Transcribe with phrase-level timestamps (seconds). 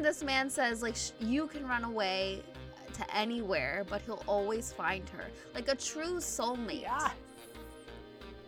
[0.00, 2.42] And this man says, like, sh- you can run away
[2.94, 5.26] to anywhere, but he'll always find her.
[5.54, 6.80] Like a true soulmate.
[6.80, 7.10] Yeah.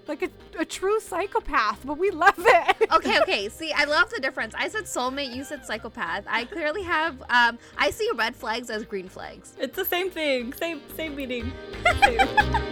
[0.09, 2.91] Like a, a true psychopath, but we love it.
[2.95, 3.51] okay, okay.
[3.51, 4.54] See, I love the difference.
[4.57, 6.25] I said soulmate, you said psychopath.
[6.27, 9.53] I clearly have um I see red flags as green flags.
[9.59, 10.55] It's the same thing.
[10.55, 11.53] Same same meaning.
[11.84, 12.62] Hello,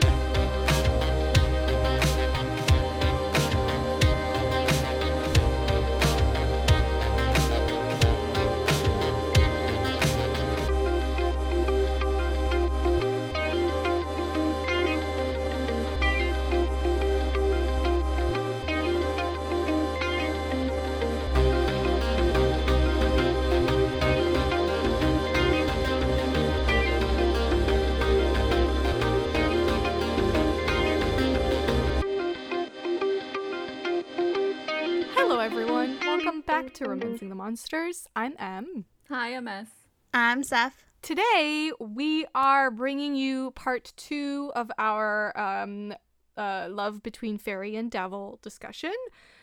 [37.50, 38.06] Monsters.
[38.14, 38.84] I'm M.
[39.08, 39.66] Hi, MS.
[40.14, 40.84] I'm Seth.
[41.02, 45.92] Today, we are bringing you part two of our um,
[46.36, 48.94] uh, Love Between Fairy and Devil discussion.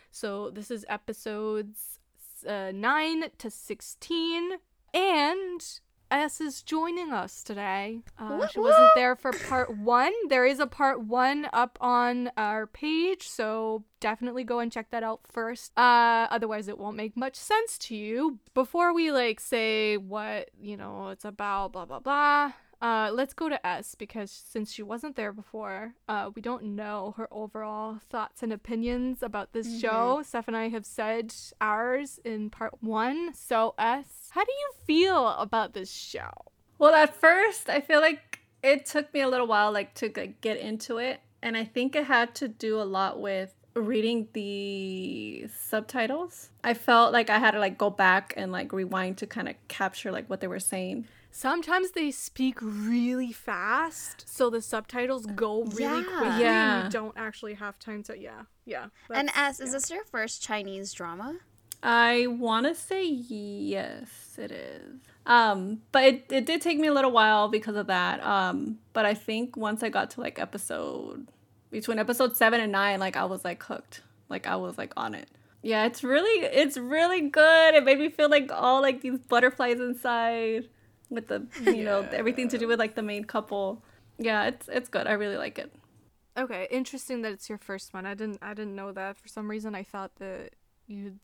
[0.10, 2.00] So, this is episodes
[2.48, 4.52] uh, 9 to 16.
[4.94, 8.02] And S is joining us today.
[8.18, 10.14] Uh, she wasn't there for part one.
[10.30, 15.04] There is a part one up on our page, so definitely go and check that
[15.04, 15.78] out first.
[15.78, 18.40] Uh, otherwise, it won't make much sense to you.
[18.54, 22.54] Before we like say what you know it's about, blah blah blah.
[22.82, 27.14] Uh, let's go to S because since she wasn't there before, uh, we don't know
[27.18, 30.22] her overall thoughts and opinions about this show.
[30.24, 33.34] Steph and I have said ours in part one.
[33.34, 36.32] So S, how do you feel about this show?
[36.78, 40.42] Well, at first, I feel like it took me a little while, like to like,
[40.42, 45.48] get into it, and I think it had to do a lot with reading the
[45.56, 46.50] subtitles.
[46.64, 49.56] I felt like I had to like go back and like rewind to kind of
[49.68, 51.08] capture like what they were saying.
[51.38, 56.18] Sometimes they speak really fast, so the subtitles go really Yeah.
[56.18, 56.76] quickly, Yeah.
[56.80, 58.18] and you don't actually have time to.
[58.18, 58.88] Yeah, yeah.
[59.14, 61.36] And that's- S, is this your first Chinese drama?
[61.84, 64.10] I want to say yes,
[64.40, 65.00] it is.
[65.28, 68.20] Um, but it, it did take me a little while because of that.
[68.26, 71.28] Um, but I think once I got to like episode
[71.70, 74.02] between episode seven and nine, like I was like hooked.
[74.28, 75.30] Like I was like on it.
[75.62, 77.76] Yeah, it's really it's really good.
[77.76, 80.70] It made me feel like all like these butterflies inside
[81.10, 83.84] with the you know everything to do with like the main couple.
[84.18, 85.08] Yeah, it's it's good.
[85.08, 85.72] I really like it.
[86.38, 88.06] Okay, interesting that it's your first one.
[88.06, 89.18] I didn't I didn't know that.
[89.18, 90.52] For some reason I thought that
[90.88, 91.20] you'd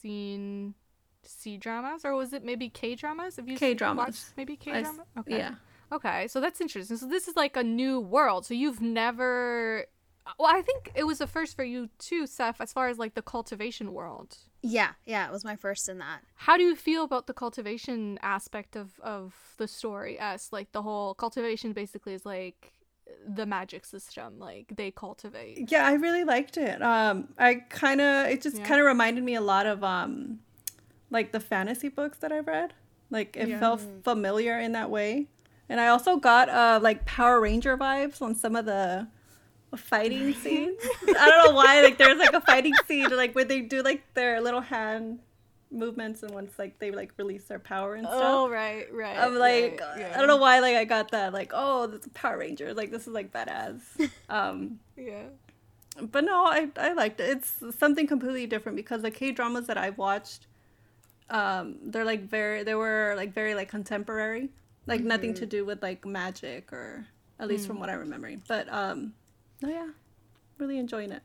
[0.00, 0.74] seen
[1.22, 3.36] C dramas or was it maybe K dramas?
[3.36, 3.96] Have you K-dramas.
[4.06, 5.02] watched maybe K I s- drama?
[5.18, 5.36] Okay.
[5.38, 5.54] Yeah.
[5.92, 6.96] Okay, so that's interesting.
[6.96, 8.44] So this is like a new world.
[8.46, 9.86] So you've never
[10.38, 13.14] well, I think it was a first for you too, Seth, as far as like
[13.14, 14.36] the cultivation world.
[14.62, 16.20] Yeah, yeah, it was my first in that.
[16.36, 20.18] How do you feel about the cultivation aspect of of the story?
[20.18, 22.72] As like the whole cultivation basically is like
[23.26, 25.70] the magic system, like they cultivate.
[25.70, 26.82] Yeah, I really liked it.
[26.82, 28.64] Um, I kind of it just Yeah.
[28.64, 30.40] kind of reminded me a lot of um,
[31.10, 32.72] like the fantasy books that I've read.
[33.10, 33.60] Like it Yeah.
[33.60, 35.28] felt familiar in that way,
[35.68, 39.06] and I also got uh like Power Ranger vibes on some of the
[39.76, 40.76] fighting scene.
[41.08, 41.82] I don't know why.
[41.82, 45.20] Like there's like a fighting scene like where they do like their little hand
[45.70, 48.20] movements and once like they like release their power and stuff.
[48.22, 49.18] Oh right, right.
[49.18, 50.12] I'm like, right, yeah.
[50.14, 52.90] I don't know why, like I got that, like, oh, this is Power Ranger, like
[52.90, 53.80] this is like badass.
[54.28, 55.24] um, Yeah.
[56.00, 57.28] but no, I I liked it.
[57.30, 60.46] It's something completely different because the K dramas that I've watched,
[61.30, 64.50] um, they're like very, they were like very like contemporary,
[64.86, 67.06] like nothing to do with like magic or
[67.40, 68.42] at least from what I'm remembering.
[68.46, 69.12] But um,
[69.62, 69.88] no, yeah,
[70.58, 71.22] really enjoying it.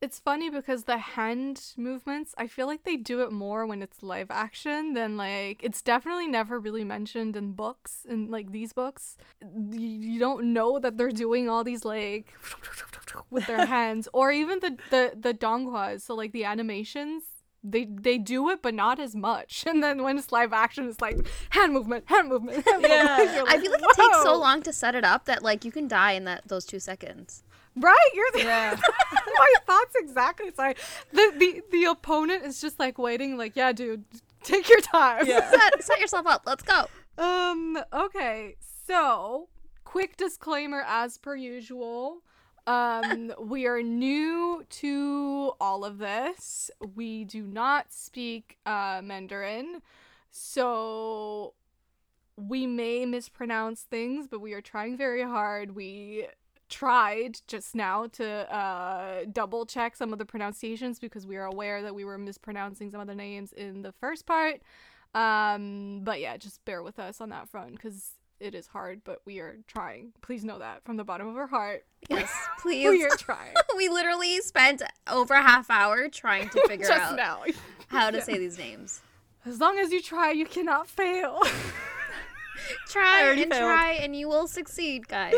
[0.00, 4.02] It's funny because the hand movements, I feel like they do it more when it's
[4.02, 9.18] live action than like it's definitely never really mentioned in books in like these books.
[9.42, 12.32] You, you don't know that they're doing all these like
[13.28, 17.24] with their hands or even the the the donghuas, so like the animations
[17.62, 19.64] they they do it but not as much.
[19.70, 21.18] And then when it's live action it's like
[21.50, 22.66] hand movement, hand movement.
[22.66, 23.18] Hand Yeah.
[23.18, 23.36] movement.
[23.36, 25.70] You're I feel like it takes so long to set it up that like you
[25.72, 27.42] can die in that those two seconds.
[27.76, 28.10] Right?
[28.14, 28.76] You're the Yeah.
[29.38, 30.50] my thoughts exactly.
[30.54, 30.74] Sorry.
[31.12, 34.04] The, the the opponent is just like waiting, like, yeah, dude,
[34.42, 35.26] take your time.
[35.26, 35.48] Yeah.
[35.58, 36.42] set, set yourself up.
[36.46, 36.86] Let's go.
[37.16, 38.56] Um, okay.
[38.86, 39.48] So
[39.84, 42.22] quick disclaimer as per usual.
[42.66, 46.70] Um, we are new to all of this.
[46.94, 49.80] We do not speak uh Mandarin.
[50.30, 51.54] So
[52.36, 55.74] we may mispronounce things, but we are trying very hard.
[55.74, 56.26] We
[56.70, 61.82] tried just now to uh, double check some of the pronunciations because we are aware
[61.82, 64.62] that we were mispronouncing some of the names in the first part.
[65.14, 69.20] Um, but yeah, just bear with us on that front because it is hard, but
[69.26, 70.12] we are trying.
[70.22, 71.84] Please know that from the bottom of our heart.
[72.08, 72.32] Yes,
[72.62, 72.88] please.
[72.88, 73.52] we are trying.
[73.76, 77.42] we literally spent over a half hour trying to figure out now.
[77.88, 78.22] how to Yeah.
[78.22, 79.00] say these names.
[79.44, 81.40] As long as you try, you cannot fail.
[82.88, 83.52] Try and failed.
[83.52, 85.34] try, and you will succeed, guys.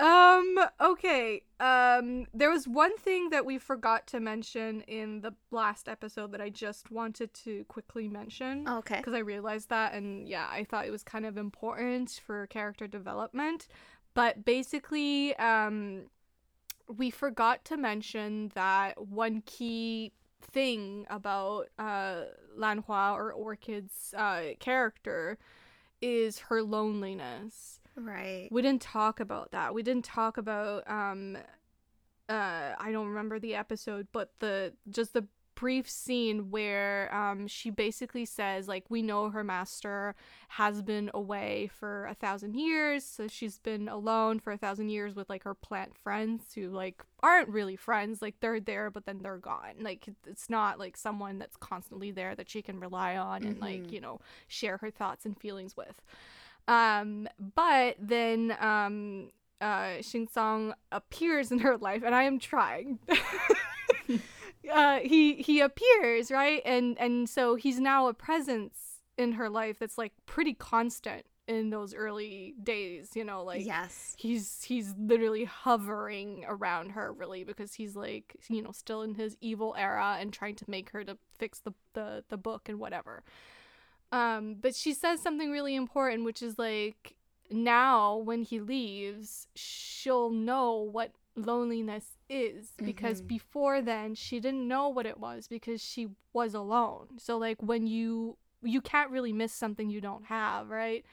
[0.00, 1.42] Um, okay.
[1.60, 6.40] Um, there was one thing that we forgot to mention in the last episode that
[6.40, 8.68] I just wanted to quickly mention.
[8.68, 8.96] okay.
[8.96, 12.86] Because I realized that, and yeah, I thought it was kind of important for character
[12.86, 13.68] development.
[14.14, 16.04] But basically, um,
[16.88, 22.22] we forgot to mention that one key thing about uh,
[22.56, 25.38] Lan Hua or Orchid's uh, character
[26.00, 28.48] is her loneliness Right.
[28.50, 29.74] we didn't talk about that.
[29.74, 31.36] We didn't talk about um
[32.28, 35.26] uh I don't remember the episode, but the just the
[35.56, 40.16] brief scene where um she basically says like we know her master
[40.48, 45.14] has been away for a thousand years so she's been alone for a thousand years
[45.14, 49.20] with like her plant friends who like aren't really friends like they're there but then
[49.22, 53.44] they're gone like it's not like someone that's constantly there that she can rely on
[53.44, 53.92] and like Mhm.
[53.92, 56.02] you know share her thoughts and feelings with
[56.68, 59.30] um, but then um,
[59.60, 62.98] uh, Shing Song appears in her life, and I am trying.
[64.72, 69.78] uh, he he appears right, and and so he's now a presence in her life
[69.78, 73.10] that's like pretty constant in those early days.
[73.14, 74.14] You know, like yes.
[74.18, 79.36] he's he's literally hovering around her really because he's like you know still in his
[79.40, 83.22] evil era and trying to make her to fix the the, the book and whatever
[84.14, 87.14] um but she says something really important which is like
[87.50, 93.26] now when he leaves she'll know what loneliness is because Mhm.
[93.28, 97.86] before then she didn't know what it was because she was alone so like when
[97.86, 101.04] you you can't really miss something you don't have right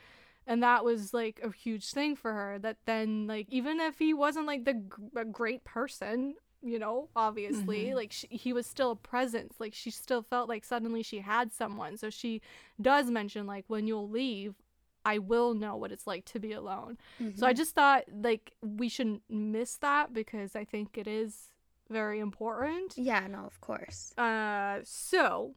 [0.48, 4.13] and that was like a huge thing for her that then like even if he
[4.13, 4.81] wasn't like the
[5.15, 7.95] a great person you know obviously Mhm.
[7.95, 11.51] like she, he was still a presence like she still felt like suddenly she had
[11.51, 12.41] someone so she
[12.79, 14.53] does mention like when you'll leave
[15.03, 16.97] i will know what it's like to be alone
[17.33, 17.57] so i Mhm.
[17.57, 21.47] just thought like we shouldn't miss that because i think it is
[21.89, 24.13] very important Yeah, no, of course.
[24.17, 25.55] uh so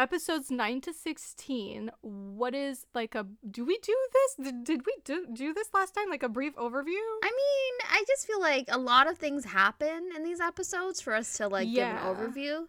[0.00, 4.94] episodes 9 to 16 what is like a do we do this did, did we
[5.04, 8.64] do, do this last time like a brief overview I mean, I just feel like
[8.68, 11.92] a lot of things happen in these episodes for us to like Yeah.
[11.92, 12.66] give an overview.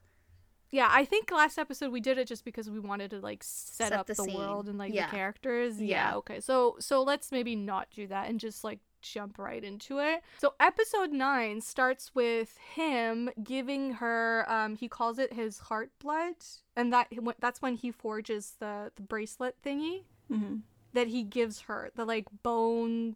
[0.72, 3.89] yeah i think last episode we did it just because we wanted to like set,
[3.89, 5.06] Set up the the, world and like Yeah.
[5.07, 6.10] the characters Yeah.
[6.12, 10.00] yeah okay so so let's maybe not do that and just like jump right into
[10.00, 15.89] it so episode 9 starts with him giving her um he calls it his heart
[16.00, 16.36] blood
[16.75, 17.07] and that
[17.39, 20.57] that's when he forges the the bracelet thingy Mm-hmm.
[20.94, 23.15] that he gives her the like bone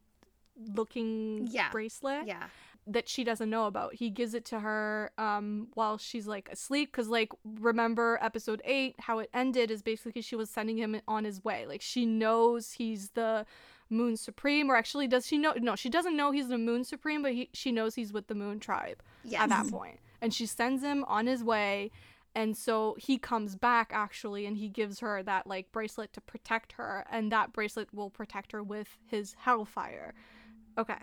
[0.73, 1.69] looking Yeah.
[1.71, 2.47] bracelet Yeah.
[2.87, 3.95] that she doesn't know about.
[3.95, 8.95] He gives it to her um while she's like asleep cuz like remember episode 8
[8.99, 11.65] how it ended is basically she was sending him on his way.
[11.65, 13.45] Like she knows he's the
[13.89, 17.21] Moon Supreme or actually does she know no, she doesn't know he's the Moon Supreme
[17.21, 19.41] but he, she knows he's with the Moon tribe Yes.
[19.43, 19.99] at that point.
[20.21, 21.91] And she sends him on his way
[22.33, 26.73] and so he comes back actually and he gives her that like bracelet to protect
[26.73, 30.13] her and that bracelet will protect her with his hellfire.
[30.77, 30.99] Okay.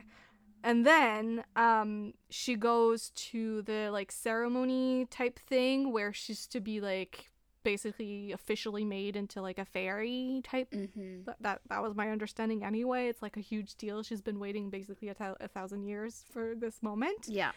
[0.65, 6.81] And then um she goes to the like ceremony type thing where she's to be
[6.81, 7.32] like
[7.63, 11.25] basically officially made into like a fairy type Mm-hmm.
[11.27, 13.09] that, that that was my understanding anyway.
[13.09, 14.03] It's like a huge deal.
[14.03, 17.27] She's been waiting basically a, thou- a thousand years for this moment.
[17.29, 17.53] Yeah.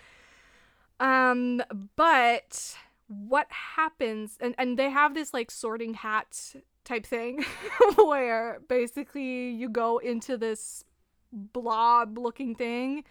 [1.00, 1.62] Um,
[1.96, 2.76] but
[3.08, 7.44] what happens and and they have this like sorting hat type thing
[7.98, 10.84] where basically you go into this
[11.32, 13.04] blob looking thing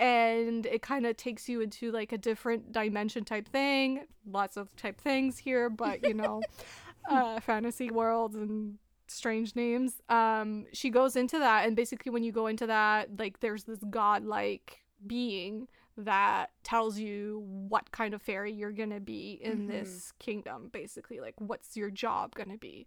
[0.00, 4.04] and it kind of takes you into like a different dimension type thing.
[4.30, 6.40] Lots of type things here but you know
[7.10, 10.00] uh fantasy worlds and strange names.
[10.08, 13.80] Um she goes into that and basically when you go into that like there's this
[13.90, 19.66] godlike being that tells you what kind of fairy you're gonna be in Mhm.
[19.68, 22.86] this kingdom basically like what's your job gonna be.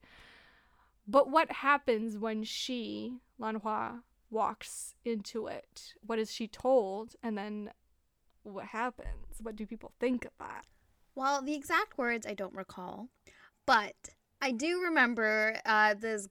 [1.07, 4.01] But what happens when she lanhua
[4.31, 5.93] walks into it.
[6.05, 7.15] What is she told?
[7.21, 7.71] And then
[8.43, 9.38] what happens?
[9.41, 10.65] What do people think of that?
[11.13, 13.09] Well, the exact words I don't recall,
[13.67, 13.95] but
[14.41, 16.27] I do remember uh, this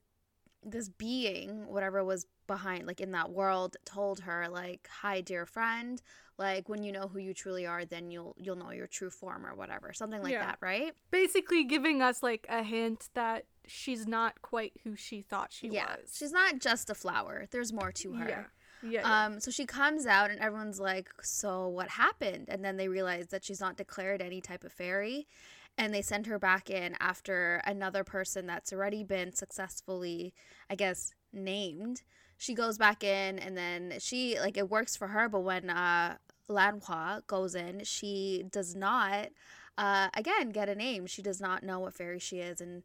[0.62, 6.02] this being, whatever was behind like in that world told her like hi dear friend.
[6.36, 9.46] Like when you know who you truly are then you'll you'll know your true form
[9.46, 9.92] or whatever.
[9.92, 10.46] Something like Yeah.
[10.46, 10.92] that right?
[11.10, 15.96] Basically giving us like a hint that she's not quite who she thought she yeah
[16.00, 16.16] was.
[16.16, 18.44] she's not just a flower there's more to her Yeah.
[18.82, 19.00] Yeah.
[19.02, 19.24] yeah.
[19.26, 22.46] Um, so she comes out and everyone's like, So what happened?
[22.48, 25.28] And then they realize that she's not declared any type of fairy.
[25.76, 30.32] And they send her back in after another person that's already been successfully,
[30.70, 32.02] I guess, named.
[32.38, 36.16] She goes back in and then she like it works for her, but when uh
[36.48, 39.28] Lanhua goes in, she does not
[39.76, 41.06] uh again get a name.
[41.06, 42.82] She does not know what fairy she is and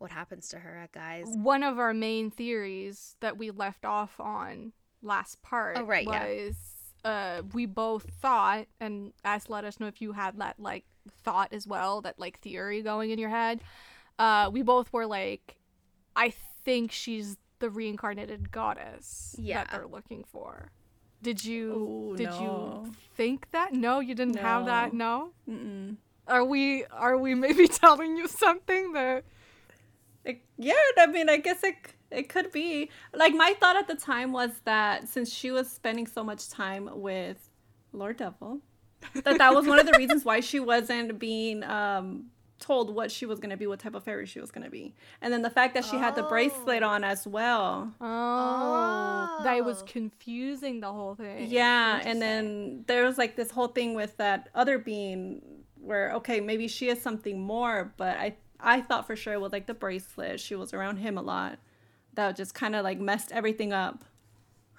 [0.00, 1.26] what happens to her, guys.
[1.28, 6.24] one of our main theories that we left off on last part Oh, right, yeah.
[6.26, 6.56] was
[7.04, 10.84] uh we both thought and as let us know if you had that like
[11.24, 13.60] thought as well that like theory going in your head
[14.18, 15.56] uh we both were like
[16.14, 16.28] i
[16.64, 19.64] think she's the reincarnated goddess Yeah.
[19.64, 20.72] that they're looking for
[21.22, 22.82] did you Ooh, did no.
[22.84, 25.96] you think that no you didn't have that no Mm-mm.
[26.28, 29.24] are we are we maybe telling you something that
[30.24, 31.74] It, yeah, I mean, I guess it
[32.10, 32.90] it could be.
[33.14, 36.88] Like my thought at the time was that since she was spending so much time
[36.92, 37.48] with
[37.92, 38.60] Lord Devil,
[39.24, 42.26] that that was one of the reasons why she wasn't being um
[42.58, 44.70] told what she was going to be, what type of fairy she was going to
[44.70, 44.94] be.
[45.22, 46.88] And then the fact that she had the bracelet Oh.
[46.88, 47.94] on as well.
[48.02, 49.86] oh, that was Oh.
[49.86, 54.50] confusing the whole thing Yeah, and then there was like this whole thing with that
[54.54, 55.40] other being
[55.80, 59.66] where okay, maybe she is something more, but I I thought for sure with like
[59.66, 60.40] the bracelet.
[60.40, 61.58] She was around him a lot.
[62.14, 64.04] That just kind of like messed everything up.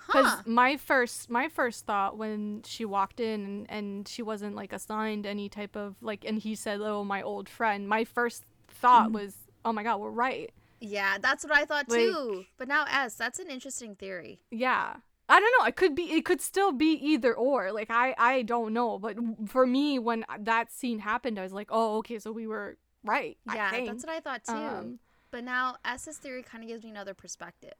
[0.07, 0.41] Because Huh.
[0.45, 5.25] my first my first thought when she walked in and, and she wasn't like assigned
[5.25, 9.13] any type of like and he said oh my old friend my first thought Mm-hmm.
[9.13, 12.45] was oh my god we're right Yeah, that's what I thought Like- too.
[12.57, 14.39] But now S, that's an interesting theory.
[14.49, 14.95] yeah
[15.29, 18.41] I don't know it could be it could still be either or like I I
[18.41, 19.15] don't know but
[19.47, 23.37] for me when that scene happened I was like oh okay so we were right
[23.53, 24.53] Yeah, that's what I thought too.
[24.53, 24.99] Um,
[25.31, 27.73] but now S's theory kind of gives me another perspective.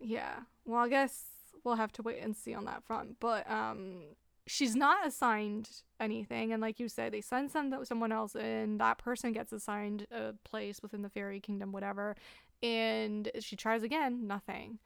[0.00, 0.40] Yeah.
[0.64, 1.24] Well, I guess
[1.64, 3.18] we'll have to wait and see on that front.
[3.20, 4.02] But um
[4.46, 5.68] she's not assigned
[6.00, 10.06] anything and like you said they send some someone else in that person gets assigned
[10.10, 12.16] a place within the fairy kingdom whatever
[12.60, 14.78] and she tries again nothing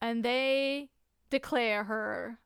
[0.00, 0.88] and they
[1.28, 2.38] declare her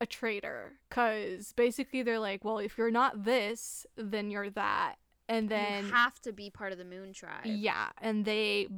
[0.00, 4.96] a traitor cuz basically they're like well if you're not this then you're that
[5.28, 7.44] and then you have to be part of the Moon Tribe.
[7.44, 8.68] yeah, and they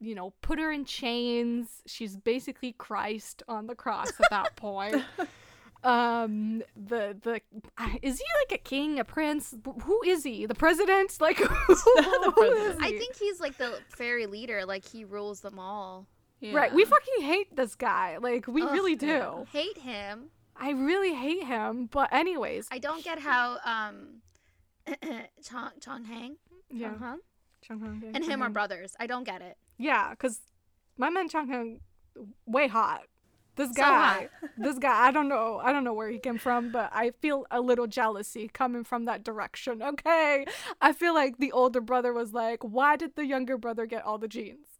[0.00, 1.82] you know, put her in chains.
[1.86, 5.02] She's basically Christ on the cross at that point.
[5.84, 7.40] um the the
[8.02, 9.54] is he like a king, a prince?
[9.82, 10.46] Who is he?
[10.46, 11.16] The president?
[11.20, 14.64] Like who, the who is I think he's like the fairy leader.
[14.66, 16.06] Like he rules them all.
[16.42, 18.18] Right, we fucking hate this guy.
[18.18, 19.06] Like we Ugh, really do.
[19.06, 19.44] yeah.
[19.50, 20.26] Hate him.
[20.54, 21.88] I really hate him.
[21.90, 24.20] But anyways, I don't get how um
[25.42, 26.36] Chong Chong Hang
[26.70, 27.18] yeah, Chong Hung
[27.66, 28.94] Chung-Hung, yeah, and him are brothers.
[29.00, 29.56] I don't get it.
[29.78, 30.40] Yeah, because
[30.98, 31.80] my man Chung Hung
[32.46, 33.02] way hot.
[33.56, 36.72] This So guy, this guy, I don't know, I don't know where he came from,
[36.72, 39.80] but I feel a little jealousy coming from that direction.
[39.80, 40.44] Okay,
[40.80, 44.18] I feel like the older brother was like, "Why did the younger brother get all
[44.18, 44.73] the genes?"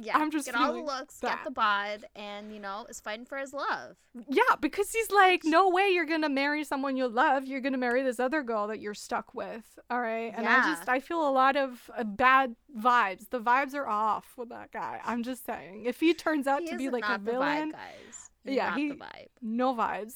[0.00, 1.38] Yeah, I'm just get all the looks, that.
[1.38, 3.96] get the bod, and you know is fighting for his love.
[4.28, 7.46] Yeah, because he's like, "No way, you're gonna marry someone you love.
[7.46, 10.88] You're gonna marry this other girl that you're stuck with." All right, and I just
[10.88, 13.28] I feel a lot of uh, bad vibes.
[13.30, 15.00] The vibes are off with that guy.
[15.04, 17.70] I'm just saying, if he turns out He to be like a villain.
[17.70, 18.30] vibe, guys.
[18.44, 19.28] Yeah, not he- vibe.
[19.42, 20.14] no vibes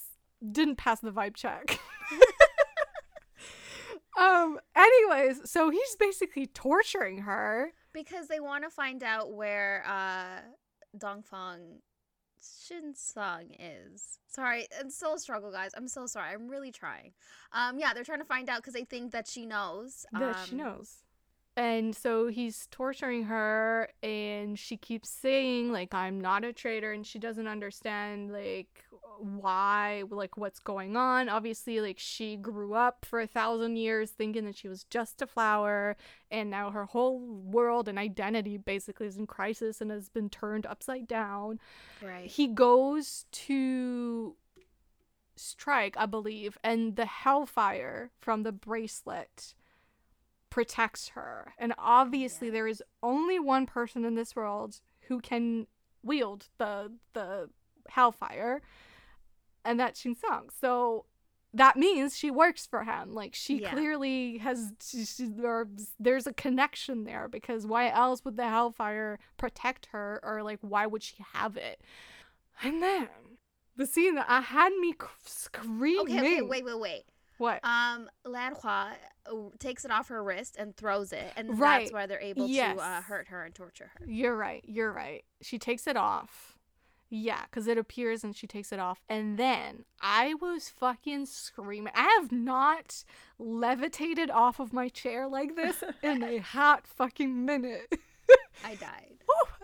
[0.52, 1.78] didn't pass the vibe check
[4.18, 10.40] um anyways so he's basically torturing her Because they want to find out where uh
[10.98, 11.78] Dongfang
[12.42, 14.18] Shinsung is.
[14.26, 15.70] Sorry, it's still a struggle, guys.
[15.76, 16.34] I'm so sorry.
[16.34, 17.12] I'm really trying.
[17.52, 20.04] Um, yeah, they're trying to find out because they think that she knows.
[20.12, 20.96] that she Um, knows
[21.54, 27.06] and so he's torturing her and she keeps saying like i'm not a traitor and
[27.06, 28.86] she doesn't understand like
[29.22, 34.44] why like what's going on obviously like she grew up for a thousand years thinking
[34.44, 35.96] that she was just a flower
[36.30, 40.66] and now her whole world and identity basically is in crisis and has been turned
[40.66, 41.60] upside down
[42.02, 42.26] Right.
[42.26, 44.34] he goes to
[45.36, 49.54] strike, I believe, and the hellfire from the bracelet
[50.50, 51.54] protects her.
[51.58, 52.52] And obviously Yeah.
[52.52, 55.66] there is only one person in this world who can
[56.02, 57.48] wield the the
[57.88, 58.60] hellfire,
[59.64, 60.50] and that that's Shinsung.
[60.60, 61.04] So
[61.54, 63.12] that means she works for him.
[63.14, 63.72] Like she Yeah.
[63.72, 65.66] clearly has she, she- there,
[66.00, 70.86] there's a connection there because why else would the Hellfire protect her or like why
[70.86, 71.80] would she have it?
[72.62, 73.08] And then
[73.76, 76.00] the scene that I had me screaming.
[76.00, 77.04] Okay, okay, wait, wait, wait.
[77.38, 77.60] What?
[77.64, 78.92] Um, Lan Hua
[79.26, 81.80] uh, takes it off her wrist and throws it, and Right.
[81.80, 82.76] that's why they're able Yes.
[82.76, 84.06] to uh, hurt her and torture her.
[84.06, 84.64] You're right.
[84.66, 85.24] You're right.
[85.40, 86.51] She takes it off.
[87.14, 89.02] Yeah, because it appears and she takes it off.
[89.06, 91.92] And then I was fucking screaming.
[91.94, 93.04] I have not
[93.38, 98.00] levitated off of my chair like this in a hot fucking minute.
[98.64, 99.18] I died.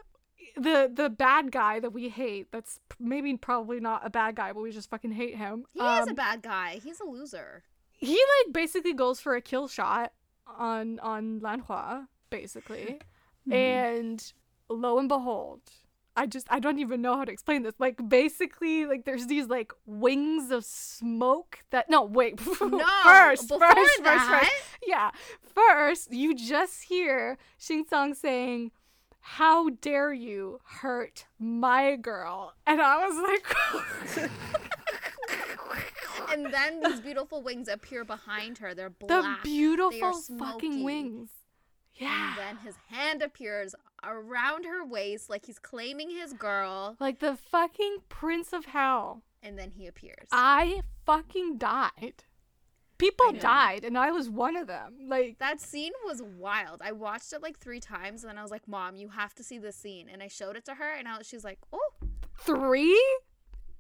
[0.57, 4.61] the the bad guy that we hate, that's maybe probably not a bad guy, but
[4.61, 5.65] we just fucking hate him.
[5.73, 6.81] He is a um, bad guy.
[6.85, 7.63] He's a loser.
[7.93, 10.13] he like basically goes for a kill shot
[10.47, 13.01] on on Lan Hua, basically.
[13.51, 14.23] And
[14.69, 15.63] lo and behold,
[16.19, 17.75] I just I don't even know how to explain this.
[17.79, 23.51] Like basically, like there's these like wings of smoke that no wait No, first first
[23.61, 24.53] first that- first
[24.87, 25.11] yeah
[25.55, 28.73] first you just hear Shing Song saying.
[29.21, 32.55] How dare you hurt my girl?
[32.67, 33.41] And I was
[34.17, 34.31] like,
[36.33, 38.75] And then these beautiful wings appear behind her.
[38.75, 39.43] They're black.
[39.43, 41.31] the beautiful fucking wings.
[41.95, 42.31] Yeah.
[42.31, 46.97] And then his hand appears around her waist like he's claiming his girl.
[47.01, 49.23] Like the fucking Prince of Hell.
[49.43, 50.29] And then he appears.
[50.33, 52.25] I fucking died.
[52.99, 54.97] People died, and I was one of them.
[55.07, 56.81] Like, that scene was wild.
[56.83, 59.45] I watched it like three times, and then I was like, "Mom, you have to
[59.45, 61.93] see this scene." And I showed it to her, and I was, she's like, "Oh,
[62.41, 63.01] three?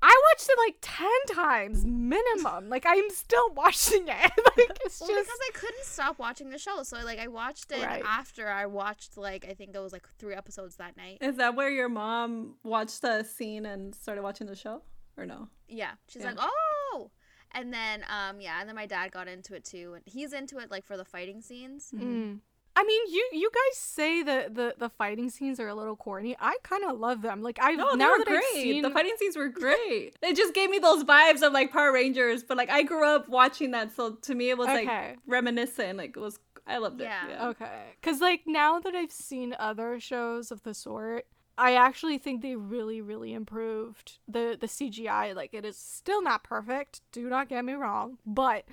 [0.00, 2.68] I watched it like 10 times minimum.
[2.68, 4.08] Like, I'm still watching it.
[4.56, 5.26] like, it's well, just.
[5.26, 8.02] because I couldn't stop watching the show, so like I watched it Right.
[8.06, 11.18] after I watched like I think it was like three episodes that night.
[11.20, 14.82] Is that where your mom watched the scene and started watching the show,
[15.16, 15.48] or no?
[15.68, 16.30] Yeah, she's Yeah.
[16.30, 17.10] like, "Oh."
[17.52, 20.58] And then, um, yeah, and then my dad got into it too, and he's into
[20.58, 21.90] it like for the fighting scenes.
[21.94, 22.40] Mm.
[22.80, 26.36] I mean, you you guys say that the, the fighting scenes are a little corny.
[26.38, 27.42] I kind of love them.
[27.42, 28.38] Like, I No, now that great.
[28.38, 30.16] I've seen The fighting scenes were great.
[30.20, 33.28] they just gave me those vibes of like Power Rangers, but like I grew up
[33.28, 34.86] watching that, so to me it was Okay.
[34.86, 35.98] like reminiscent.
[35.98, 37.04] Like it was, I loved it.
[37.04, 37.28] Yeah.
[37.28, 37.48] Yeah.
[37.48, 37.82] Okay.
[38.00, 42.54] Because, like, now that I've seen other shows of the sort, I actually think they
[42.56, 45.34] really, really improved the, the CGI.
[45.34, 47.00] Like, it is still not perfect.
[47.10, 48.18] Do not get me wrong.
[48.26, 48.66] But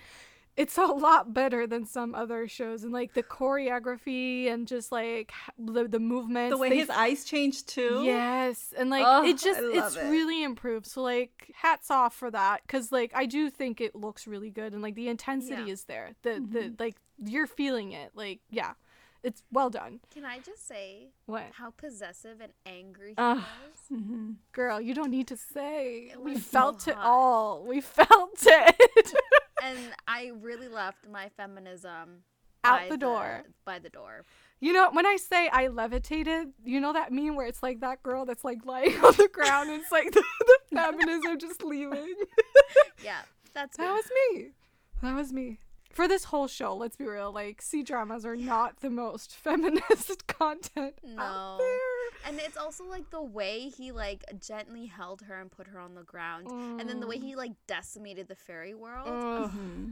[0.57, 2.83] it's a lot better than some other shows.
[2.83, 6.53] And, like, the choreography and just, like, the, the movements.
[6.53, 8.01] The way they his eyes change too.
[8.03, 10.09] Yes, and like Ugh, it just it's it.
[10.09, 10.85] really improved.
[10.87, 14.73] So like hats off for that cuz like I do think it looks really good
[14.73, 15.73] and like the intensity Yeah.
[15.73, 16.11] is there.
[16.23, 16.73] The the Mm-hmm.
[16.79, 18.11] like you're feeling it.
[18.15, 18.73] Like yeah.
[19.25, 20.01] It's well done.
[20.13, 21.45] Can I just say What?
[21.53, 23.37] how possessive and angry he Ugh.
[23.37, 23.79] was?
[23.89, 26.09] hmm Girl, you don't need to say.
[26.11, 27.63] It We was so felt it all.
[27.65, 29.13] We felt it.
[29.63, 32.23] and I really left my feminism
[32.63, 33.43] Out the door.
[33.65, 34.25] By the door.
[34.59, 38.03] you know, when I say I levitated, you know that meme where it's like that
[38.03, 42.13] girl that's like lying on the ground and it's like the, the feminism just leaving.
[43.03, 43.21] Yeah,
[43.55, 43.93] that's That me.
[43.93, 44.47] was me.
[45.01, 45.59] That was me.
[45.95, 50.27] For this whole show, let's be real, like C dramas are not the most feminist
[50.39, 51.23] content No.
[51.23, 52.29] out there.
[52.31, 55.95] And it's also like the way he like gently held her and put her on
[55.95, 57.23] the ground, and then the way Mm.
[57.23, 59.07] he like decimated the fairy world.
[59.07, 59.85] Ugh, hmm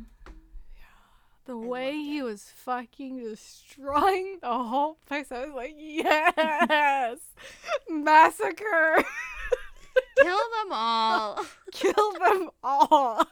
[1.45, 7.19] the way loved he was fucking destroying the whole place, I was like, yes,
[7.89, 9.03] massacre,
[10.21, 11.45] Kill them all.
[11.73, 13.27] kill them all.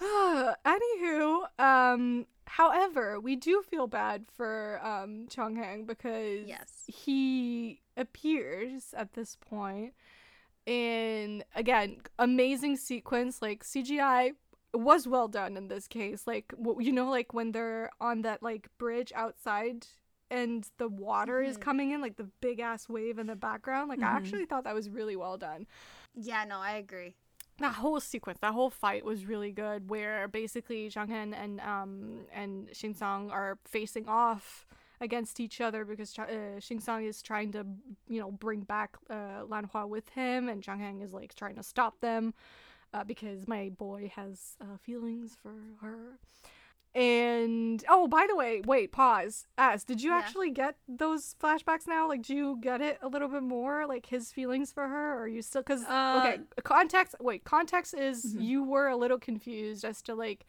[0.00, 6.84] Anywho, um, however, we do feel bad for um Chonghang because Yes.
[6.86, 9.92] he appears at this point
[10.66, 14.32] in again amazing sequence like CGI
[14.74, 18.42] was well done in this case like w- you know like when they're on that
[18.42, 19.86] like bridge outside
[20.30, 21.60] and the water is Mhm.
[21.60, 24.16] coming in like the big ass wave in the background like I Mhm.
[24.16, 25.66] actually thought that was really well done
[26.14, 27.14] Yeah, no, I agree.
[27.58, 29.88] That whole sequence, that whole fight was really good.
[29.88, 34.66] Where basically Zhang Hen and um and Xing Song are facing off
[35.00, 36.26] against each other because uh,
[36.58, 37.64] Xing Song is trying to
[38.08, 41.56] you know bring back uh, Lan Hua with him, and Zhang Hen is like trying
[41.56, 42.34] to stop them
[42.94, 46.18] uh, because my boy has uh, feelings for her.
[46.94, 49.46] And oh, by the way, wait, pause.
[49.56, 50.18] As did you Yeah.
[50.18, 52.08] actually get those flashbacks now?
[52.08, 55.22] Like, do you get it a little bit more, like his feelings for her, or
[55.22, 55.62] are you still?
[55.62, 57.14] Because Uh, okay, context.
[57.20, 58.42] Wait, context is Mhm.
[58.42, 60.46] you were a little confused as to like,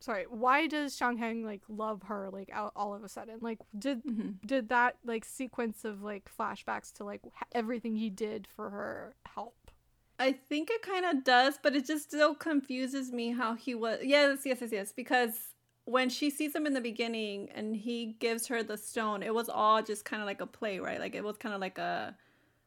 [0.00, 3.38] sorry, why does Shang Heng like love her like all, all of a sudden?
[3.40, 7.22] Like, did hmm did that like sequence of like flashbacks to like
[7.52, 9.70] everything he did for her help?
[10.18, 14.00] I think it kind of does, but it just still confuses me how he was.
[14.02, 14.92] Yes, yes, yes, yes.
[14.92, 15.54] Because
[15.86, 19.48] when she sees him in the beginning and he gives her the stone, it was
[19.48, 21.00] all just kind of like a play, right?
[21.00, 22.14] Like it was kind of like a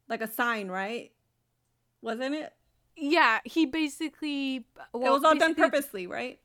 [0.07, 1.11] like a sign, right?
[2.01, 2.53] Wasn't it?
[2.95, 4.65] Yeah, he basically.
[4.93, 6.39] Well, it was all done purposely, right?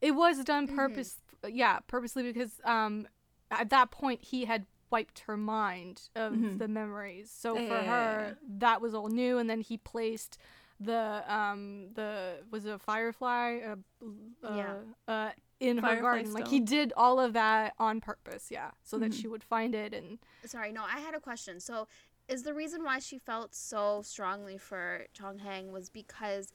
[0.00, 1.16] It was done purpose.
[1.44, 1.56] Mm-hmm.
[1.56, 3.06] Yeah, purposely because um,
[3.52, 6.58] at that point he had wiped her mind of mm-hmm.
[6.58, 7.30] the memories.
[7.32, 10.36] So yeah, for her, that was all new, and then he placed
[10.80, 14.06] the um the was it a firefly uh,
[14.46, 14.74] uh, yeah.
[15.08, 16.34] uh in firefly her garden stone.
[16.34, 19.04] like he did all of that on purpose yeah so mm-hmm.
[19.04, 21.88] that she would find it and sorry no i had a question so
[22.28, 26.52] is the reason why she felt so strongly for chong hang was because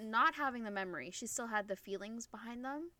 [0.00, 2.90] not having the memory she still had the feelings behind them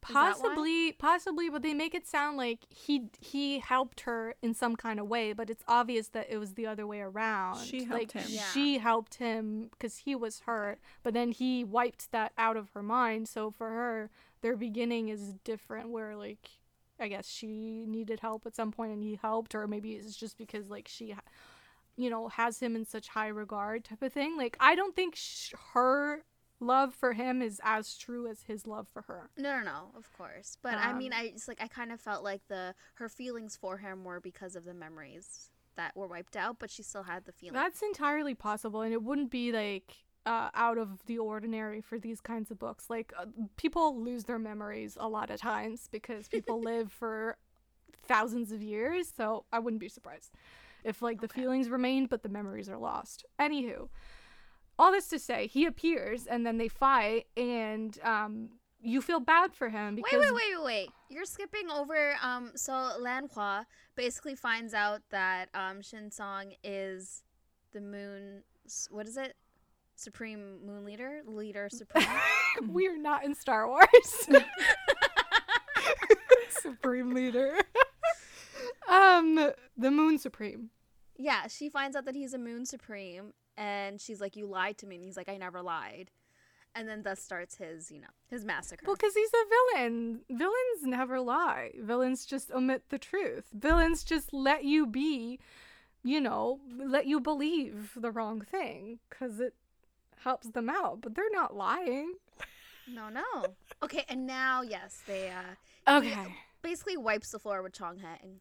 [0.00, 5.00] possibly possibly but they make it sound like he he helped her in some kind
[5.00, 7.58] of way but it's obvious that it was the other way around.
[7.64, 8.24] She helped like, him.
[8.28, 8.42] yeah.
[8.52, 12.82] she helped him because he was hurt but then he wiped that out of her
[12.82, 13.28] mind.
[13.28, 16.50] So for her their beginning is different where like
[17.00, 20.38] i guess she needed help at some point and he helped or maybe it's just
[20.38, 21.14] because like she
[21.96, 24.36] you know has him in such high regard type of thing.
[24.36, 26.22] Like i don't think sh- her
[26.60, 29.30] love for him is as true as his love for her.
[29.36, 30.58] No, no, no, of course.
[30.62, 33.08] But um, I mean, um, I just like I kind of felt like the her
[33.08, 37.04] feelings for him were because of the memories that were wiped out, but she still
[37.04, 37.54] had the feeling.
[37.54, 42.20] That's entirely possible, and it wouldn't be like uh, out of the ordinary for these
[42.20, 42.90] kinds of books.
[42.90, 47.36] Like uh, people lose their memories a lot of times because people live for
[48.04, 50.32] thousands of years, so I wouldn't be surprised
[50.84, 51.42] if like the okay.
[51.42, 53.24] feelings remained but the memories are lost.
[53.38, 53.88] Anywho,
[54.78, 59.54] all this to say, he appears and then they fight, and um, you feel bad
[59.54, 60.12] for him because.
[60.12, 60.88] Wait, wait, wait, wait!
[61.08, 62.14] You're skipping over.
[62.22, 67.22] Um, so Lan Hua basically finds out that um Shin Song is
[67.72, 68.42] the moon.
[68.90, 69.34] What is it?
[69.98, 72.06] Supreme Moon Leader, Leader Supreme.
[72.68, 74.28] we are not in Star Wars.
[76.62, 77.58] Supreme Leader.
[78.88, 80.70] um, the Moon Supreme.
[81.16, 84.86] Yeah, she finds out that he's a Moon Supreme, and she's like, "You lied to
[84.86, 86.10] me," and he's like, "I never lied."
[86.74, 88.84] And then thus starts his, you know, his massacre.
[88.86, 90.20] Well, because he's a villain.
[90.30, 91.72] Villains never lie.
[91.80, 93.46] Villains just omit the truth.
[93.52, 95.40] Villains just let you be,
[96.04, 99.54] you know, let you believe the wrong thing because it
[100.22, 101.00] helps them out.
[101.00, 102.14] But they're not lying.
[102.86, 103.56] No, no.
[103.82, 106.14] Okay, and now yes, they uh Okay.
[106.62, 108.40] basically wipes the floor with Chong Hang.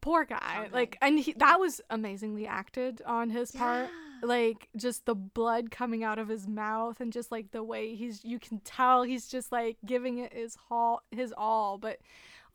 [0.00, 0.68] Poor guy.
[0.72, 3.88] Like and he, that was amazingly acted on his part.
[3.88, 7.94] Yeah like just the blood coming out of his mouth and just like the way
[7.94, 11.98] he's you can tell he's just like giving it his all his all but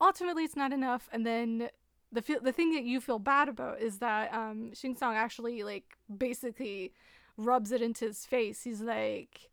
[0.00, 1.68] ultimately it's not enough and then
[2.12, 5.62] the feel the thing that you feel bad about is that um Shing Song actually
[5.62, 6.92] like basically
[7.36, 9.50] rubs it into his face he's like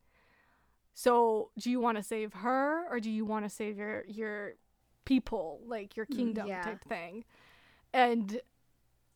[0.94, 4.54] so do you want to save her or do you want to save your your
[5.06, 6.62] people like your mm, kingdom yeah.
[6.62, 7.26] type thing
[7.94, 8.42] and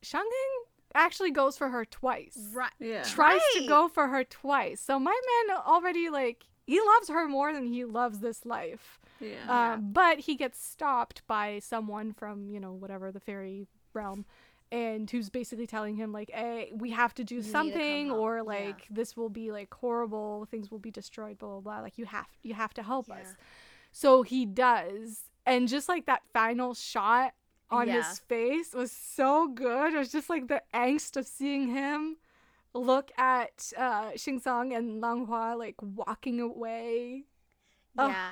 [0.02, 0.28] Shang
[0.94, 2.38] actually goes for her twice.
[2.52, 2.70] Right.
[2.78, 3.02] Yeah.
[3.02, 3.62] Tries right.
[3.62, 4.80] to go for her twice.
[4.80, 9.00] So my man already like he loves her more than he loves this life.
[9.20, 9.72] Yeah.
[9.74, 14.26] Um, but he gets stopped by someone from you know whatever the fairy realm,
[14.70, 18.80] and who's basically telling him like, "Hey, we have to do you something, or like
[18.80, 18.90] yeah.
[18.90, 20.46] this will be like horrible.
[20.50, 21.38] Things will be destroyed.
[21.38, 21.80] Blah blah blah.
[21.80, 23.16] Like you have you have to help yeah.
[23.16, 23.36] us."
[23.90, 27.32] So he does, and just like that final shot
[27.70, 28.02] on yeah.
[28.02, 29.94] his face was so good.
[29.94, 32.16] It was just like the angst of seeing him
[32.74, 37.24] look at uh, Shing Song and Lang Hua like walking away.
[37.96, 38.30] Yeah.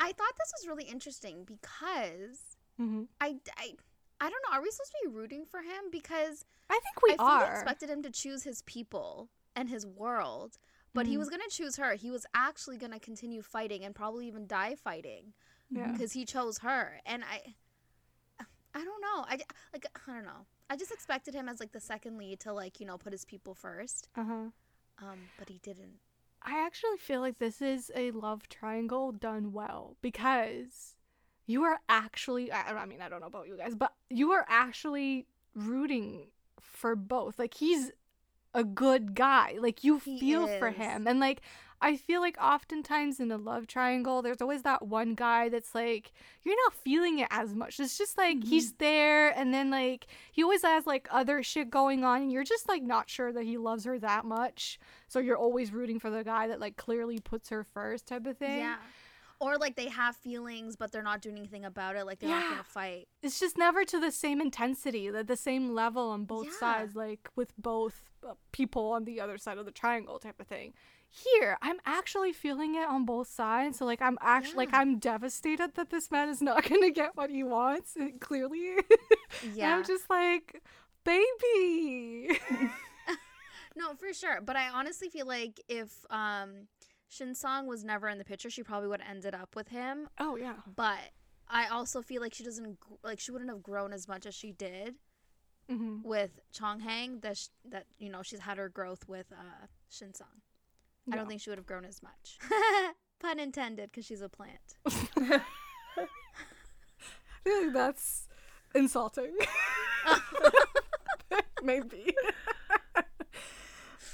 [0.00, 3.02] I thought this was really interesting because mm-hmm.
[3.20, 3.74] I, I,
[4.20, 4.56] I don't know.
[4.56, 5.90] Are we supposed to be rooting for him?
[5.90, 7.52] Because I think we I are.
[7.52, 10.58] expected him to choose his people and his world,
[10.94, 11.12] but mm-hmm.
[11.12, 11.94] he was going to choose her.
[11.94, 15.32] He was actually going to continue fighting and probably even die fighting
[15.72, 16.20] because yeah.
[16.20, 17.00] he chose her.
[17.06, 17.54] And I
[18.74, 19.24] I don't know.
[19.28, 19.38] I
[19.72, 20.46] like I don't know.
[20.70, 23.24] I just expected him as like the second lead to like you know put his
[23.24, 24.08] people first.
[24.16, 24.34] Uh huh.
[25.00, 25.98] Um, but he didn't.
[26.42, 30.94] I actually feel like this is a love triangle done well because
[31.46, 32.52] you are actually.
[32.52, 36.28] I, I mean, I don't know about you guys, but you are actually rooting
[36.60, 37.38] for both.
[37.38, 37.92] Like he's
[38.54, 39.56] a good guy.
[39.60, 40.58] Like you he feel is.
[40.58, 41.40] for him, and like
[41.80, 46.12] I feel like oftentimes in a love triangle, there's always that one guy that's like,
[46.42, 47.78] you're not feeling it as much.
[47.78, 48.48] It's just like mm-hmm.
[48.48, 52.44] he's there, and then like he always has like other shit going on, and you're
[52.44, 54.78] just like not sure that he loves her that much.
[55.08, 58.36] So you're always rooting for the guy that like clearly puts her first, type of
[58.38, 58.58] thing.
[58.58, 58.76] Yeah.
[59.40, 62.42] or like they have feelings but they're not doing anything about it like they're not
[62.42, 62.50] Yeah.
[62.50, 66.46] gonna fight it's just never to the same intensity, the, the same level on both
[66.46, 66.58] Yeah.
[66.58, 70.48] sides, like with both uh, people on the other side of the triangle type of
[70.48, 70.74] thing.
[71.10, 73.78] Here, I'm actually feeling it on both sides.
[73.78, 77.16] So like I'm actually like I'm devastated that this man is not going to get
[77.16, 78.74] what he wants, uh, clearly.
[79.54, 80.62] Yeah I'm just like,
[81.04, 82.38] baby.
[83.76, 86.66] no for sure but i honestly feel like if um
[87.10, 90.34] shinsong was never in the picture she probably would have ended up with him oh
[90.34, 90.54] yeah.
[90.74, 90.98] but
[91.48, 94.50] i also feel like she doesn't like she wouldn't have grown as much as she
[94.50, 94.96] did
[95.70, 100.40] hmm with Chonghang that sh- that you know she's had her growth with uh Shinsong.
[101.12, 102.38] I don't think she would have grown as much.
[103.20, 104.60] Pun intended, because she's a plant.
[104.86, 105.40] I
[107.44, 108.28] feel like that's
[108.74, 109.36] insulting.
[111.62, 112.14] Maybe.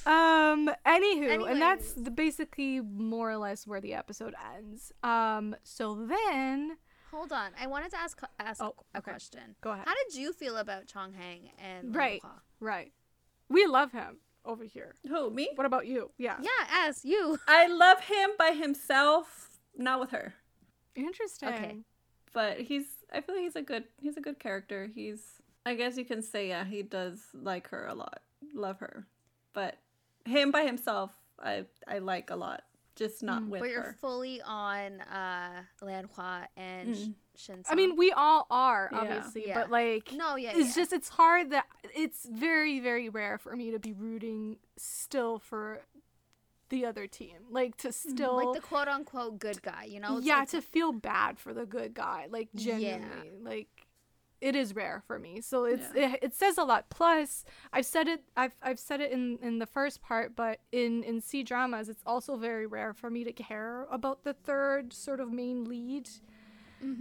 [0.06, 0.70] um.
[0.86, 4.92] Anywho, and that's the, basically more or less where the episode ends.
[5.02, 5.54] Um.
[5.62, 6.76] So then,
[7.10, 9.10] Hold on, I wanted to ask ask Oh, a okay.
[9.12, 9.54] question.
[9.60, 9.84] go ahead.
[9.86, 12.20] How did you feel about Chonghang and Right.
[12.24, 12.40] Lan Hua?
[12.60, 12.92] Right.
[13.48, 14.94] We love him over here.
[15.08, 15.50] Who me?
[15.54, 16.10] What about you?
[16.18, 16.36] Yeah.
[16.40, 17.38] Yeah, as you.
[17.48, 20.34] I love him by himself, not with her.
[20.94, 21.48] Interesting.
[21.48, 21.76] Okay.
[22.32, 22.86] But he's.
[23.12, 23.84] I feel like he's a good.
[24.00, 24.90] He's a good character.
[24.94, 25.22] He's.
[25.66, 26.64] I guess you can say yeah.
[26.64, 28.20] He does like her a lot.
[28.54, 29.06] Love her,
[29.54, 29.78] but
[30.26, 31.10] him by himself,
[31.42, 32.62] I I like a lot.
[32.96, 33.48] Just not Mm.
[33.48, 33.96] with but you're her.
[34.00, 37.14] fully on uh Lan Hua and Mm.
[37.36, 37.64] Sh- Shinsong.
[37.68, 39.54] I mean, we all are obviously, Yeah.
[39.54, 40.82] but like, no, yeah, it's yeah.
[40.82, 45.82] just it's hard that it's very very rare for me to be rooting still for
[46.70, 48.10] the other team like to mm-hmm.
[48.10, 49.84] still like the quote unquote good guy.
[49.84, 50.18] You know?
[50.18, 52.78] It's- yeah it's- to feel bad for the good guy like Yeah.
[52.78, 53.86] genuinely like
[54.40, 58.08] it is rare for me so it's it, it says a lot plus i've said
[58.08, 61.88] it i've i've said it in in the first part but in in c dramas
[61.88, 66.08] it's also very rare for me to care about the third sort of main lead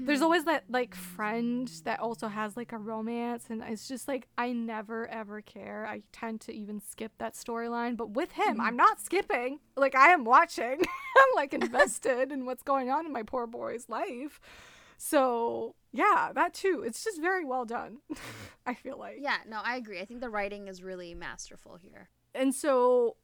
[0.05, 0.23] there's Mm-hmm.
[0.23, 4.51] always that like friend that also has like a romance and it's just like i
[4.53, 5.85] never ever care.
[5.85, 9.59] I tend to even skip that storyline but with him i'm not skipping.
[9.75, 10.79] Like i am watching.
[11.21, 14.39] I'm like invested in what's going on in my poor boy's life.
[14.97, 16.83] So yeah that too.
[16.85, 17.97] It's just very well done
[18.65, 19.17] i feel like.
[19.19, 19.99] Yeah, no, I agree.
[19.99, 22.09] I think the writing is really masterful here.
[22.33, 23.15] and so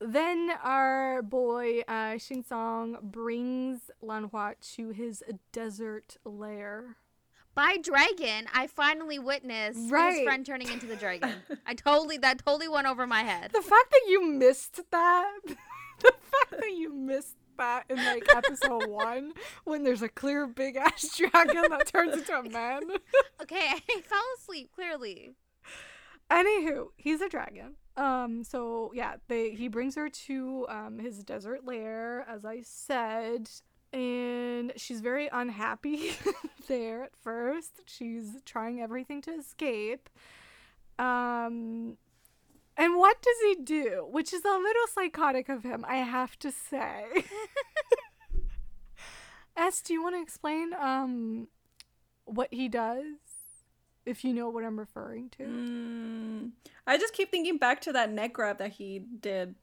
[0.00, 6.96] then our boy uh, Xing Song brings Lan Hua to his desert lair.
[7.54, 10.14] By dragon, I finally witnessed Right.
[10.14, 11.34] his friend turning into the dragon.
[11.66, 13.50] I totally that totally went over my head.
[13.52, 15.54] The fact that you missed that, the
[16.30, 19.32] fact that you missed that in like episode one,
[19.64, 22.82] when there's a clear big ass dragon that turns into a man.
[23.42, 25.32] Okay, I fell asleep clearly.
[26.30, 27.74] Anywho, he's a dragon.
[27.96, 33.50] Um, so yeah, they he brings her to um his desert lair, as I said,
[33.92, 36.12] and she's very unhappy
[36.68, 37.80] there at first.
[37.86, 40.08] She's trying everything to escape.
[40.98, 41.96] Um
[42.76, 44.06] and what does he do?
[44.10, 47.04] Which is a little psychotic of him, I have to say.
[49.56, 51.48] S, do you want to explain um
[52.24, 53.04] what he does?
[54.10, 55.44] If you know what I'm referring to.
[55.44, 56.50] Mm,
[56.86, 59.54] I just keep thinking back to that neck grab that he did.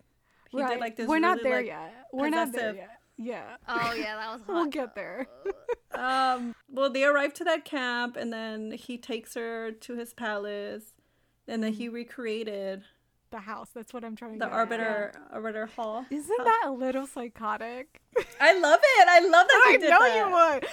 [0.50, 1.08] He did like this.
[1.08, 2.06] We're not really, there like, yet.
[2.14, 2.90] We're not there yet.
[3.18, 3.58] Yeah.
[3.68, 4.54] Oh yeah, that was hot.
[4.56, 5.28] We'll get there.
[5.94, 10.94] Um, well, they arrive to that camp, and then he takes her to his palace,
[11.48, 12.84] and then he recreated
[13.32, 13.70] The house.
[13.74, 14.60] That's what I'm trying to the get at.
[14.60, 16.06] arbiter arbiter hall.
[16.12, 18.02] Isn't that a little psychotic?
[18.40, 19.08] I love it.
[19.10, 20.18] I love that he I did know that.
[20.18, 20.68] you would.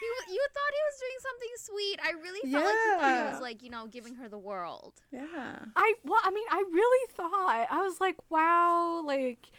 [0.00, 2.00] You, you thought he was doing something sweet.
[2.02, 4.94] I really felt like he thought he was like, you know, giving her the world.
[5.10, 5.58] Yeah.
[5.76, 9.50] I well, I mean, I really thought I was like, wow, like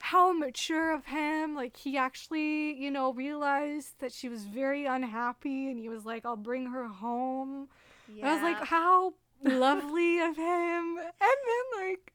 [0.00, 1.54] how mature of him.
[1.54, 6.26] Like he actually, you know, realized that she was very unhappy, and he was like,
[6.26, 7.68] "I'll bring her home."
[8.12, 8.28] Yeah.
[8.28, 10.98] I was like, how lovely of him.
[10.98, 12.12] And then, like,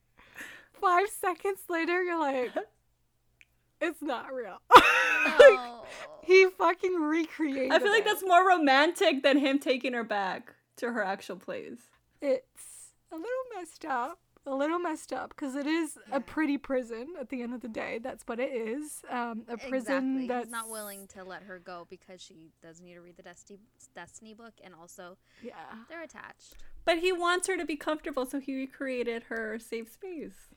[0.73, 2.51] five seconds later, you're like,
[3.81, 4.57] it's not real.
[5.39, 5.69] like,
[6.23, 8.05] he fucking recreated I feel like it.
[8.05, 11.79] that's more romantic than him taking her back to her actual place.
[12.21, 14.19] It's a little messed up.
[14.47, 16.15] A little messed up because it is Yeah.
[16.15, 17.99] a pretty prison at the end of the day.
[18.01, 19.03] That's what it is.
[19.07, 20.27] Um, a prison exactly.
[20.27, 23.21] that's He's not willing to let her go because she does need to read the
[23.23, 23.59] Destiny
[23.93, 25.53] Destiny book, and also Yeah.
[25.89, 26.55] they're attached.
[26.85, 30.49] But he wants her to be comfortable, so he recreated her safe space.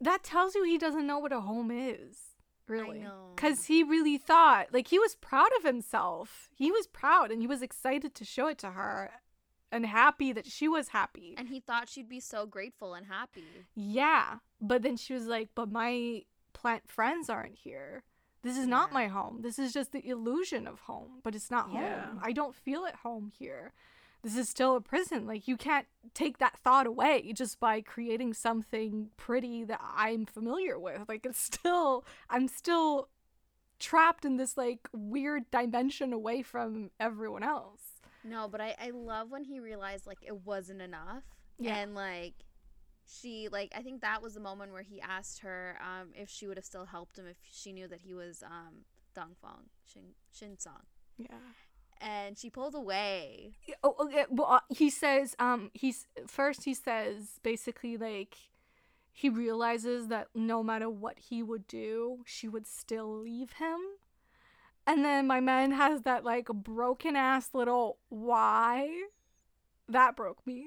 [0.00, 2.31] that tells you he doesn't know what a home is
[2.68, 7.40] really because he really thought like he was proud of himself he was proud and
[7.40, 9.10] he was excited to show it to her
[9.70, 13.44] and happy that she was happy And he thought she'd be so grateful and happy.
[13.74, 16.22] yeah but then she was like but my
[16.52, 18.02] plant friends aren't here
[18.42, 19.40] This is not my home.
[19.42, 22.06] This is just the illusion of home, but it's not Yeah.
[22.06, 22.20] home.
[22.28, 23.72] I don't feel at home here.
[24.22, 25.26] This is still a prison.
[25.26, 30.78] Like you can't take that thought away just by creating something pretty that I'm familiar
[30.78, 31.08] with.
[31.08, 33.08] Like it's still I'm still
[33.80, 37.80] trapped in this like weird dimension away from everyone else.
[38.24, 41.24] No, but I, I love when he realized like it wasn't enough.
[41.58, 41.76] Yeah.
[41.78, 42.34] And like
[43.06, 46.46] she like I think that was the moment where he asked her um if she
[46.46, 50.14] would have still helped him if she knew that he was um Dong Fong Shin
[50.32, 50.82] Shin Song.
[51.18, 51.26] Yeah.
[52.04, 53.52] And she pulled away.
[53.84, 58.36] oh, yeah, well, uh, he says um he's first he says basically like
[59.12, 63.78] he realizes that no matter what he would do she would still leave him.
[64.84, 68.88] And then my man has that like broken ass little why
[69.88, 70.66] that broke me.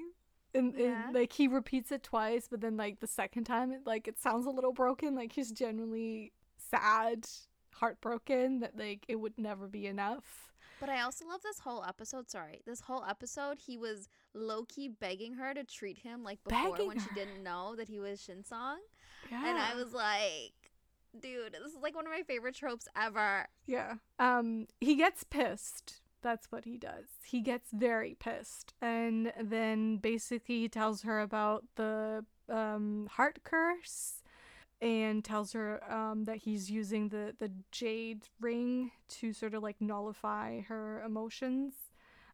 [0.54, 4.08] And, and, like he repeats it twice but then like the second time it like
[4.08, 6.32] it sounds a little broken like he's genuinely
[6.70, 7.26] sad
[7.74, 12.30] heartbroken that like it would never be enough But I also love this whole episode.
[12.30, 16.72] Sorry, this whole episode, he was low key begging her to treat him like before
[16.72, 18.78] Begging when she didn't know that he was Shin Song.
[19.30, 20.72] yeah And I was like,
[21.18, 23.46] dude, this is like one of my favorite tropes ever.
[23.66, 23.94] Yeah.
[24.18, 26.00] Um he gets pissed.
[26.22, 27.06] That's what he does.
[27.24, 28.74] He gets very pissed.
[28.82, 34.22] And then basically he tells her about the um heart curse
[34.80, 39.80] and tells her um that he's using the the jade ring to sort of like
[39.80, 41.74] nullify her emotions.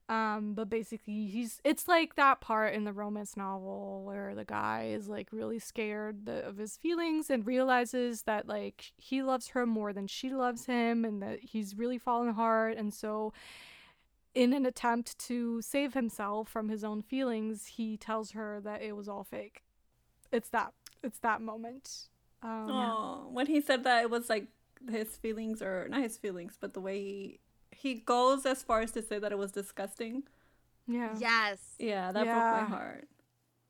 [0.09, 4.91] Um, but basically he's it's like that part in the romance novel where the guy
[4.93, 9.65] is like really scared the, of his feelings and realizes that like he loves her
[9.65, 13.33] more than she loves him and that he's really fallen hard and so
[14.35, 18.97] in an attempt to save himself from his own feelings he tells her that it
[18.97, 19.63] was all fake.
[20.31, 22.09] It's that it's that moment
[22.43, 24.47] um Oh, when he said that, it was like
[24.91, 27.41] his feelings, or not his feelings, but the way he
[27.75, 30.25] he goes as far as to say that it was disgusting.
[30.87, 31.59] yeah Yes.
[31.79, 32.35] Yeah, that Yeah.
[32.35, 33.09] broke my heart.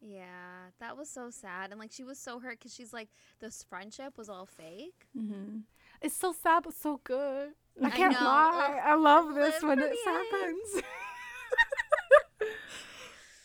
[0.00, 1.70] Yeah, that was so sad.
[1.70, 3.08] And like she was so hurt because she's like,
[3.40, 5.06] this friendship was all fake.
[5.16, 5.58] Mm-hmm.
[6.00, 7.50] it's so sad but so good
[7.82, 8.26] i I can't know.
[8.26, 8.80] lie Ugh.
[8.92, 10.68] i love this Live when for it happens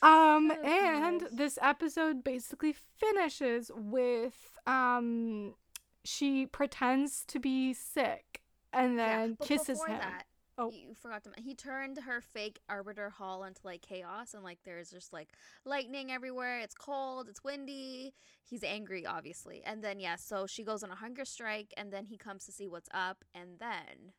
[0.01, 1.31] um was and nice.
[1.31, 5.55] this episode basically finishes with um
[6.03, 8.41] she pretends to be sick
[8.73, 10.23] and then but kisses him that,
[10.60, 10.71] Oh.
[10.71, 11.29] you forgot to.
[11.29, 15.29] men- He turned her fake arbiter hall into like chaos, and like there's just like
[15.65, 16.60] lightning everywhere.
[16.60, 17.29] It's cold.
[17.29, 18.13] It's windy.
[18.43, 19.62] He's angry, obviously.
[19.63, 22.51] And then yeah, so she goes on a hunger strike, and then he comes to
[22.51, 24.13] see what's up, and then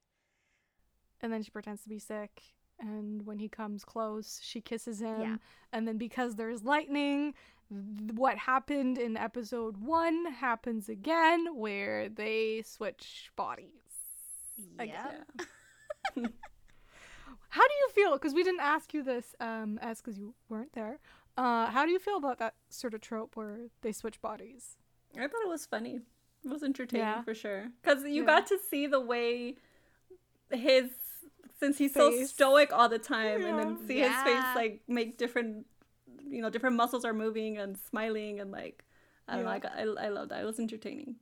[1.20, 2.42] and then she pretends to be sick
[2.80, 5.36] and when he comes close she kisses him Yeah.
[5.72, 7.34] and then because there's lightning
[7.70, 13.66] th- what happened in episode 1 happens again where they switch bodies
[14.78, 15.24] Again.
[16.16, 16.26] yeah,
[17.50, 20.72] how do you feel because we didn't ask you this um as because you weren't
[20.72, 20.98] there
[21.36, 24.76] uh how do you feel about that sort of trope where they switch bodies
[25.16, 26.00] I thought it was funny.
[26.44, 27.22] It was entertaining Yeah.
[27.22, 27.68] for sure.
[27.82, 28.26] Because you Yeah.
[28.26, 29.56] got to see the way
[30.52, 30.90] his,
[31.58, 33.86] since he's so stoic all the time, and then Yeah.
[33.86, 35.66] see his face like make different,
[36.28, 38.84] you know, different muscles are moving and smiling, and like,
[39.26, 40.40] I don't know, I, got, I, I love that.
[40.42, 41.16] It was entertaining.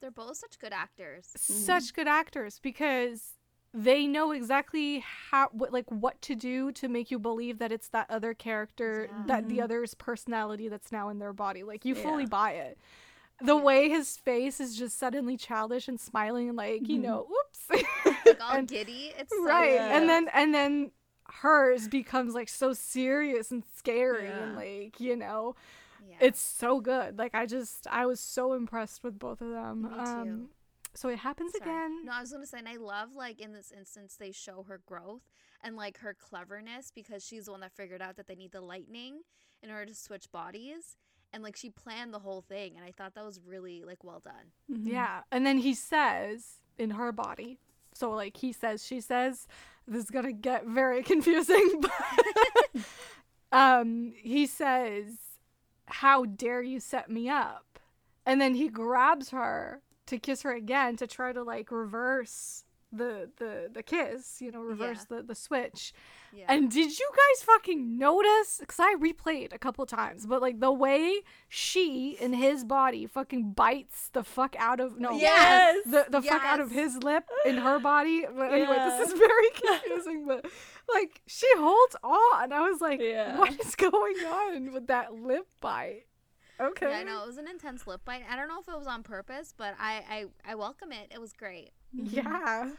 [0.00, 1.26] they're both such good actors.
[1.36, 1.60] Mm-hmm.
[1.64, 3.32] such good actors because
[3.74, 7.88] they know exactly how what like what to do to make you believe that it's
[7.88, 9.64] that other character that the mm-hmm.
[9.64, 11.62] other's personality that's now in their body.
[11.64, 12.28] Like you fully Yeah.
[12.30, 12.78] buy it.
[13.40, 17.02] The way his face is just suddenly childish and smiling and like you mm-hmm.
[17.02, 17.84] know whoops
[18.26, 19.12] Like all And- giddy.
[19.18, 19.80] It's so right good.
[19.80, 20.90] and then and then
[21.40, 25.54] hers becomes like so serious and scary and like you know
[26.08, 26.16] yeah.
[26.20, 29.88] it's so good like i just i was so impressed with both of them Me
[29.90, 29.94] too.
[30.00, 30.48] um
[30.94, 31.70] so it happens Sorry.
[31.70, 34.64] again No, I was gonna say, and I love like in this instance they show
[34.68, 35.20] her growth
[35.62, 38.62] and like her cleverness because she's the one that figured out that they need the
[38.62, 39.20] lightning
[39.62, 40.96] in order to switch bodies,
[41.32, 44.20] and like she planned the whole thing, and I thought that was really like well
[44.24, 44.52] done.
[44.72, 44.88] Mm-hmm.
[44.88, 45.20] Yeah.
[45.30, 47.58] And then he says in her body.
[47.98, 49.46] So like he says, she says,
[49.86, 52.82] this is gonna get very confusing, but
[53.52, 55.06] um he says,
[55.86, 57.78] How dare you set me up?
[58.24, 63.30] And then he grabs her to kiss her again to try to like reverse the
[63.36, 65.92] the the kiss, you know, reverse the, the switch.
[66.32, 66.44] Yeah.
[66.48, 68.58] And did you guys fucking notice?
[68.60, 73.52] Because I replayed a couple times, but like the way she in his body fucking
[73.52, 75.78] bites the fuck out of no, Yes!
[75.86, 78.24] the the fuck out of his lip in her body.
[78.30, 78.98] But anyway, Yeah.
[78.98, 80.44] this is very confusing, but
[80.92, 82.52] like she holds on.
[82.52, 83.38] I was like, Yeah.
[83.38, 86.02] what is going on with that lip bite?
[86.60, 86.90] Okay.
[86.90, 88.22] Yeah, I know it was an intense lip bite.
[88.28, 90.02] I don't know if it was on purpose, but I
[90.44, 91.10] I, I welcome it.
[91.14, 91.70] It was great.
[91.92, 92.70] Yeah.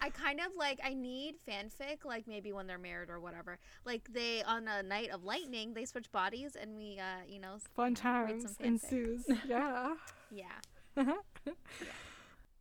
[0.00, 3.58] I kind of like I need fanfic like maybe when they're married or whatever.
[3.84, 7.56] Like they on a night of lightning they switch bodies and we uh you know
[7.74, 9.24] Fun times ensues.
[9.48, 9.94] Yeah.
[10.30, 10.58] yeah.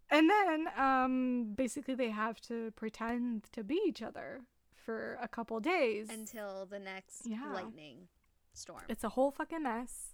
[0.10, 4.42] and then um basically they have to pretend to be each other
[4.86, 6.10] for a couple days.
[6.10, 7.52] Until the next Yeah.
[7.54, 8.08] lightning
[8.54, 8.84] storm.
[8.90, 10.14] it's a whole fucking mess.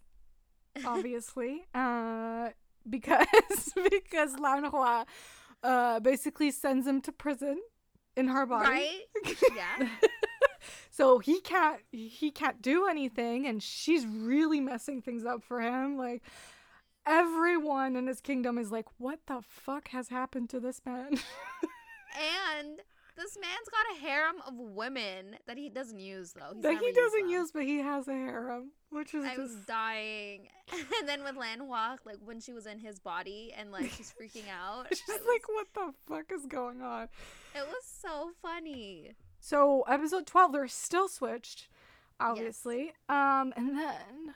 [0.85, 1.65] Obviously.
[1.73, 2.49] uh
[2.89, 3.27] because
[3.91, 5.05] because Lanhua
[5.63, 7.59] uh basically sends him to prison
[8.15, 8.69] in her body.
[8.69, 9.01] Right?
[9.55, 9.87] Yeah.
[10.89, 15.97] so he can't he can't do anything and she's really messing things up for him
[15.97, 16.21] like
[17.05, 21.09] everyone in his kingdom is like what the fuck has happened to this man
[22.59, 22.81] and
[23.17, 26.53] this man's got a harem of women that he doesn't use though.
[26.53, 27.29] He's that he doesn't them.
[27.29, 30.47] use but he has a harem which is I was just dying.
[30.99, 34.49] And then with Lanhua, like when she was in his body and like she's freaking
[34.49, 34.87] out.
[34.89, 37.03] she's was- like what the fuck is going on
[37.55, 39.11] it was so funny.
[39.39, 41.67] so episode 12 they're still switched
[42.19, 44.35] obviously um and then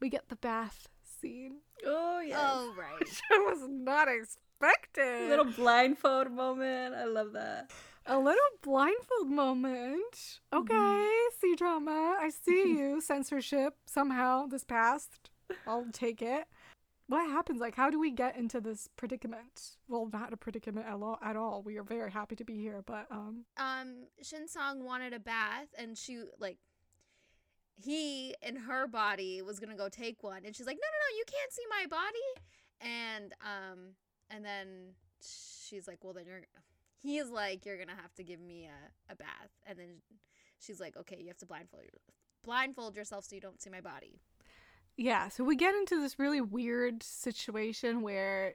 [0.00, 2.38] we get the bath scene Oh yeah.
[2.40, 2.98] Oh right.
[2.98, 4.42] which i was not expecting
[4.98, 6.94] A little blindfold moment.
[6.94, 7.70] I love that.
[8.06, 10.40] A little blindfold moment.
[10.52, 11.08] Okay,
[11.40, 12.16] C-drama.
[12.20, 13.00] I see you.
[13.00, 15.30] Censorship somehow this past.
[15.66, 16.46] I'll take it.
[17.08, 17.60] What happens?
[17.60, 19.76] Like, how do we get into this predicament?
[19.88, 21.18] Well, not a predicament at all.
[21.22, 21.62] At all.
[21.62, 25.96] We are very happy to be here, but um, um Shinsong wanted a bath and
[25.96, 26.58] she like
[27.76, 31.16] he in her body was gonna go take one and she's like no no no
[31.18, 32.28] you can't see my body
[32.80, 33.78] and um
[34.30, 36.40] and then she's like well then you're
[37.02, 39.88] he's like you're gonna have to give me a, a bath and then
[40.58, 42.00] she's like okay you have to blindfold your,
[42.44, 44.20] blindfold yourself so you don't see my body
[44.96, 45.28] yeah.
[45.28, 48.54] So we get into this really weird situation where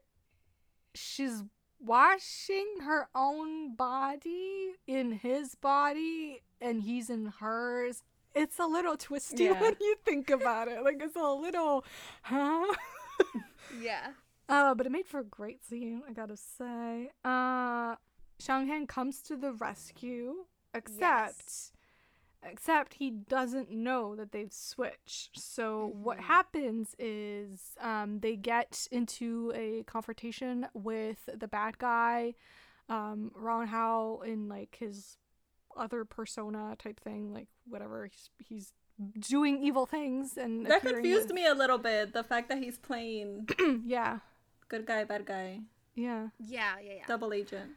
[0.95, 1.43] she's
[1.79, 8.03] washing her own body in his body, and he's in hers.
[8.33, 9.51] It's a little twisty Yeah.
[9.61, 10.83] when you think about it.
[10.83, 11.85] Like it's a little,
[12.23, 12.73] huh?
[13.81, 14.07] yeah
[14.51, 17.09] Uh, but it made for a great scene, I gotta say.
[17.23, 17.95] Uh,
[18.41, 21.71] Shanghan comes to the rescue, except,
[22.43, 25.39] except he doesn't know that they've switched.
[25.39, 26.21] So what Mhm.
[26.23, 32.33] happens is, um, they get into a confrontation with the bad guy,
[32.89, 35.17] um, Rong Hao in like his
[35.77, 38.05] other persona type thing, like whatever.
[38.07, 38.73] He's he's
[39.19, 42.11] doing evil things and That confused me a little bit.
[42.13, 43.47] The fact that he's playing
[43.85, 44.19] yeah,
[44.71, 45.59] good guy, bad guy,
[45.95, 46.29] yeah.
[46.39, 47.71] yeah yeah yeah double agent.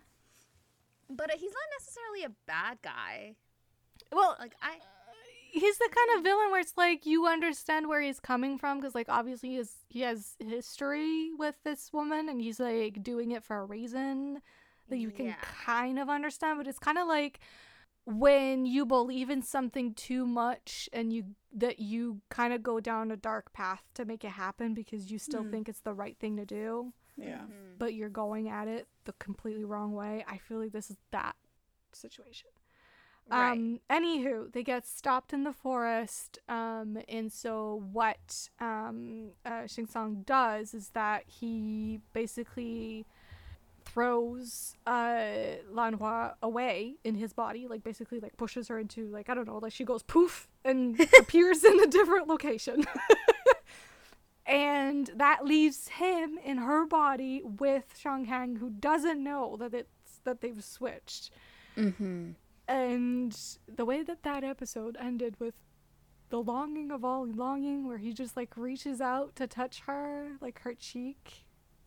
[1.11, 3.35] but uh, he's not necessarily a bad guy
[4.13, 4.81] Well, like i uh,
[5.53, 8.95] he's the kind of villain where it's like you understand where he's coming from because
[8.95, 13.43] like obviously he has, he has history with this woman and he's like doing it
[13.45, 14.41] for a reason
[14.89, 15.35] that you can Yeah.
[15.65, 17.39] kind of understand but it's kind of like
[18.07, 21.25] when you believe in something too much and you
[21.57, 25.19] that you kind of go down a dark path to make it happen because you
[25.19, 25.51] still Mhm.
[25.51, 27.47] think it's the right thing to do Yeah.
[27.47, 27.79] Mhm.
[27.79, 31.37] but you're going at it the completely wrong way i feel like this is that
[31.93, 32.51] situation
[33.31, 36.39] right um, anywho, they get stopped in the forest.
[36.47, 43.07] Um, and so what um, uh, Xing Sang does is that he basically
[43.85, 49.35] throws uh, Lanhua away in his body, like basically like pushes her into like I
[49.35, 52.85] don't know, like she goes poof and appears in a different location.
[54.47, 60.41] and that leaves him in her body with Shanghang, who doesn't know that it's that
[60.41, 61.31] they've switched.
[61.77, 62.31] Mm-hmm.
[62.67, 65.55] And the way that that episode ended with
[66.31, 70.59] the longing of all longing where he just like reaches out to touch her like
[70.61, 71.44] her cheek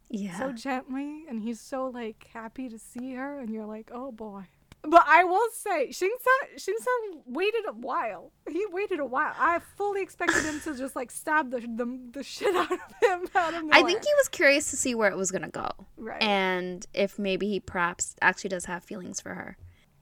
[0.09, 4.11] yeah so gently and he's so like happy to see her and you're like oh
[4.11, 4.43] boy
[4.83, 8.31] but I will say, Shinsa Shinsa waited a while.
[8.49, 9.33] He waited a while.
[9.37, 13.27] I fully expected him to just like stab the the, the shit out of him
[13.35, 13.63] out of.
[13.71, 16.21] I think he was curious to see where it was gonna go, right.
[16.21, 19.57] and if maybe he perhaps actually does have feelings for her.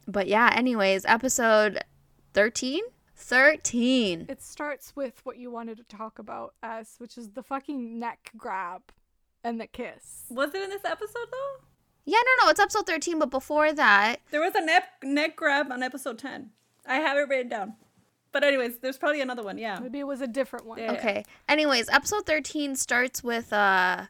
[0.08, 1.84] But yeah, anyways, episode
[2.34, 2.84] thirteen.
[3.16, 4.26] Thirteen.
[4.28, 8.32] It starts with what you wanted to talk about, S, which is the fucking neck
[8.36, 8.82] grab
[9.46, 10.24] and the kiss.
[10.30, 11.64] Was it in this episode though?
[12.04, 13.20] Yeah, no, no, it's episode thirteen.
[13.20, 16.52] But before that, There was a neck neck grab on episode ten.
[16.88, 17.74] I have it written down.
[18.32, 19.58] But anyways, there's probably another one.
[19.58, 19.80] Yeah.
[19.80, 20.78] Maybe it was a different one.
[20.80, 20.92] Yeah.
[20.94, 21.24] okay.
[21.48, 24.08] Anyways, episode thirteen starts with uh,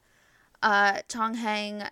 [0.64, 1.84] uh, Chong Heng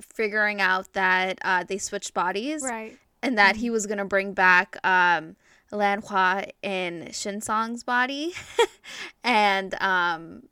[0.00, 2.96] figuring out that uh they switched bodies, Right.
[3.22, 5.36] and that he was gonna bring back um
[5.70, 8.32] Lan Hua in Shin Song's body,
[9.24, 10.44] and um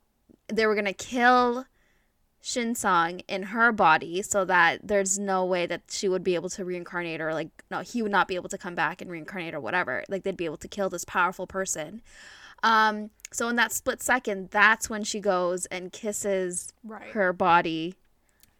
[0.47, 1.65] they were gonna kill
[2.43, 6.65] Shinsong in her body so that there's no way that she would be able to
[6.65, 9.59] reincarnate or like no he would not be able to come back and reincarnate or
[9.59, 12.01] whatever like they'd be able to kill this powerful person
[12.63, 17.11] um so in that split second that's when she goes and kisses Right.
[17.11, 17.93] her body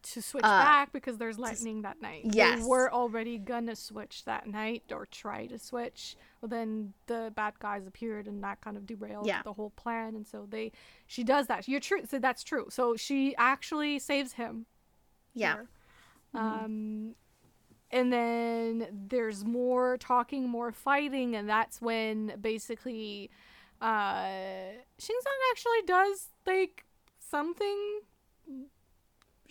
[0.03, 2.21] to switch Uh, back because there's lightning that night.
[2.25, 2.59] Yes.
[2.61, 6.15] They were already gonna switch that night or try to switch.
[6.42, 9.44] But then the bad guys appeared and that kind of derailed Yeah.
[9.44, 10.16] the whole plan.
[10.16, 10.72] And so they
[11.08, 11.68] she does that.
[11.68, 12.02] You're true.
[12.10, 12.66] So that's true.
[12.70, 14.66] So she actually saves him.
[15.36, 15.68] yeah here.
[16.34, 17.16] Um
[17.92, 23.30] and then there's more talking, more fighting, and that's when basically
[23.82, 24.26] uh
[25.00, 26.86] Shinsung actually does like
[27.20, 28.00] something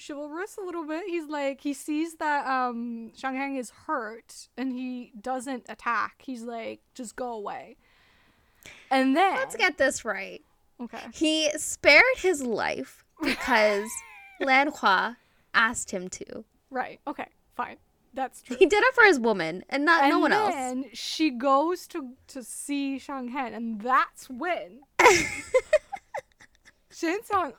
[0.06, 1.04] chivalrous a little bit.
[1.06, 6.22] He's like he sees that um Shang Shanghang is hurt and he doesn't attack.
[6.24, 7.76] He's like, just go away.
[8.90, 10.42] And then let's get this right
[10.80, 10.98] okay.
[11.12, 13.88] he spared his life because
[14.40, 15.16] Lan Hua
[15.54, 17.00] asked him to Right.
[17.06, 17.26] Okay.
[17.56, 17.76] Fine.
[18.12, 18.56] That's true.
[18.56, 21.30] he did it for his woman and not and no one else And then she
[21.30, 24.80] goes to to see Shang Hen, and that's when
[26.90, 27.52] Shin Song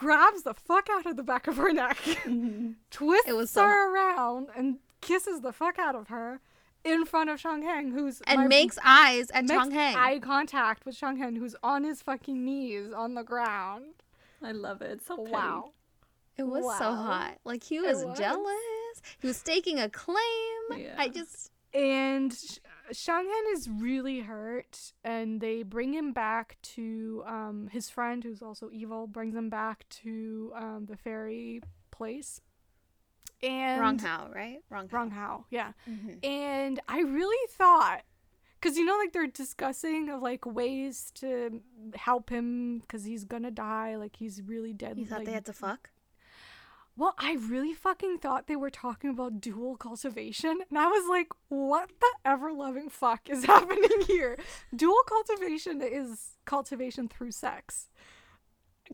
[0.00, 2.72] grabs the fuck out of the back of her neck, mm-hmm.
[2.90, 6.40] twists It was so- her around, and kisses the fuck out of her
[6.84, 9.96] in front of Shang Hen, who's and my- makes eyes at makes Chong Heng.
[9.96, 13.92] eye contact with Shang Hen, who's on his fucking knees on the ground.
[14.42, 14.90] I love it.
[14.92, 15.30] It's so petty.
[15.32, 15.72] Wow.
[16.38, 17.36] It was so hot.
[17.44, 18.16] Like he was, was.
[18.18, 19.02] jealous.
[19.20, 20.16] He was staking a claim.
[20.96, 22.58] I just and Sh-
[22.92, 28.70] Shanghan is really hurt and they bring him back to um, his friend who's also
[28.72, 31.60] evil brings him back to um, the fairy
[31.90, 32.40] place
[33.42, 34.58] and Rong Hao, right?
[34.68, 34.96] Rong Hao.
[34.96, 36.24] Rong Hao yeah Mhm.
[36.24, 38.02] and i really thought
[38.60, 41.62] because you know like they're discussing of like ways to
[41.94, 45.46] help him because he's gonna die like he's really dead You thought like, they had
[45.46, 45.88] to fuck?
[46.96, 50.58] Well, I really fucking thought they were talking about dual cultivation.
[50.68, 54.38] And I was like, what the ever loving fuck is happening here?
[54.74, 57.88] Dual cultivation is cultivation through sex.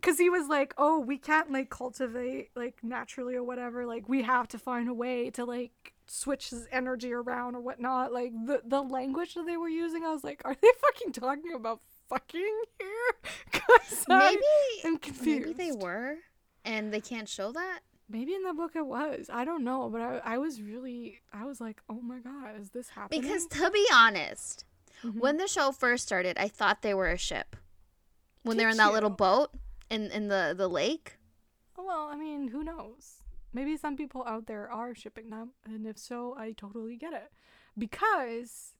[0.03, 3.87] Cause he was like, oh, we can't like cultivate like naturally or whatever.
[3.87, 8.13] Like we have to find a way to like switch his energy around or whatnot.
[8.13, 11.55] Like the the language that they were using, I was like, are they fucking talking
[11.55, 11.81] about
[12.11, 13.33] fucking here?
[13.53, 14.43] Cause Maybe
[14.85, 16.17] I'm maybe they were,
[16.67, 17.81] and they can't show that.
[18.09, 19.31] Maybe in the book it was.
[19.33, 22.71] I don't know, but I, I was really I was like, oh my god, is
[22.71, 23.23] this happening?
[23.23, 24.65] Because to be honest,
[25.05, 25.17] Mhm.
[25.21, 27.57] when the show first started, I thought they were a ship.
[28.43, 29.51] When they're in that little boat
[29.91, 31.17] in in the the lake.
[31.77, 33.23] well, I mean, who knows?
[33.53, 37.33] Maybe some people out there are shipping them, and if so, I totally get it.
[37.79, 38.75] Because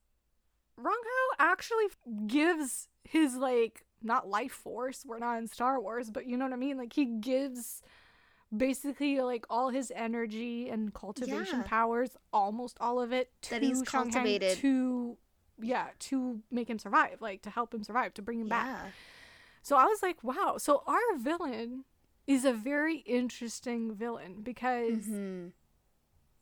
[0.77, 1.87] Rong Hao actually
[2.27, 5.05] gives his like not life force.
[5.07, 6.79] We're not in Star Wars, but you know what I mean.
[6.79, 7.83] Like he gives
[8.57, 11.67] basically like all his energy and cultivation Yeah.
[11.67, 14.59] powers, almost all of it to That he's cultivated.
[14.61, 15.19] to
[15.61, 18.67] yeah to make him survive, like to help him survive, to bring him back.
[19.63, 20.57] So I was like, wow.
[20.59, 21.85] So our villain
[22.27, 25.53] is a very interesting villain because Mhm.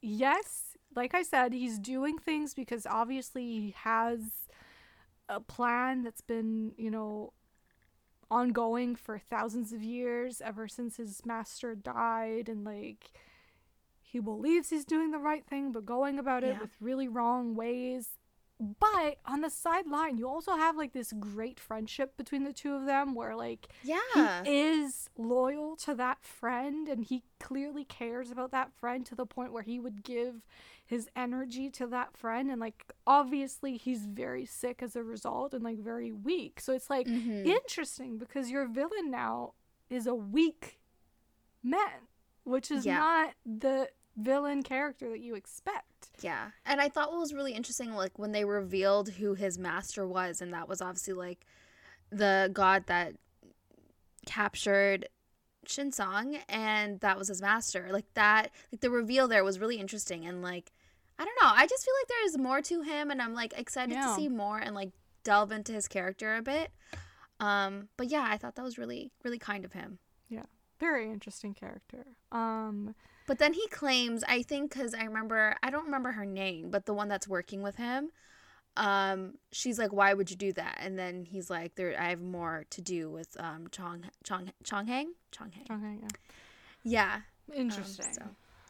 [0.01, 4.21] yes, like I said, he's doing things because obviously he has
[5.29, 7.33] a plan that's been, you know,
[8.31, 13.13] ongoing for thousands of years ever since his master died and like
[14.03, 16.61] he believes he's doing the right thing but going about it Yeah.
[16.61, 18.09] with really wrong ways.
[18.61, 22.87] But on the sideline, you also have like this great friendship between the two of
[22.87, 24.45] them where like Yeah.
[24.45, 29.27] he is loyal to that friend and he clearly cares about that friend to the
[29.27, 30.37] point where he would give
[30.87, 35.65] his energy to that friend and like obviously he's very sick as a result and
[35.65, 37.45] like very weak so it's like Mhm.
[37.47, 39.55] interesting because your villain now
[39.91, 40.79] is a weak
[41.63, 42.07] man
[42.45, 42.99] which is Yeah.
[42.99, 46.51] not the villain character that you expect Yeah.
[46.65, 50.41] And I thought what was really interesting, like when they revealed who his master was,
[50.41, 51.45] and that was obviously like
[52.11, 53.15] the god that
[54.27, 55.09] captured
[55.67, 57.89] Shinsong, and that was his master.
[57.91, 60.73] Like that, like the reveal there was really interesting, and like
[61.19, 63.55] I don't know, I just feel like there is more to him, and I'm like
[63.57, 64.09] excited Yeah.
[64.09, 64.91] to see more and like
[65.25, 66.71] delve into his character a bit.
[67.41, 69.99] Um, but yeah, I thought that was really, really kind of him.
[70.81, 72.95] Very interesting character um
[73.27, 76.85] But then he claims, I think, because I remember, I don't remember her name, but
[76.85, 78.11] the one that's working with him,
[78.77, 82.21] um, she's like, "Why would you do that?" And then he's like, "There, I have
[82.21, 84.47] more to do with um Chong Chong
[84.87, 86.09] hang Chonghang Chonghang." okay yeah
[86.83, 87.15] Yeah.
[87.15, 88.23] um, interesting so,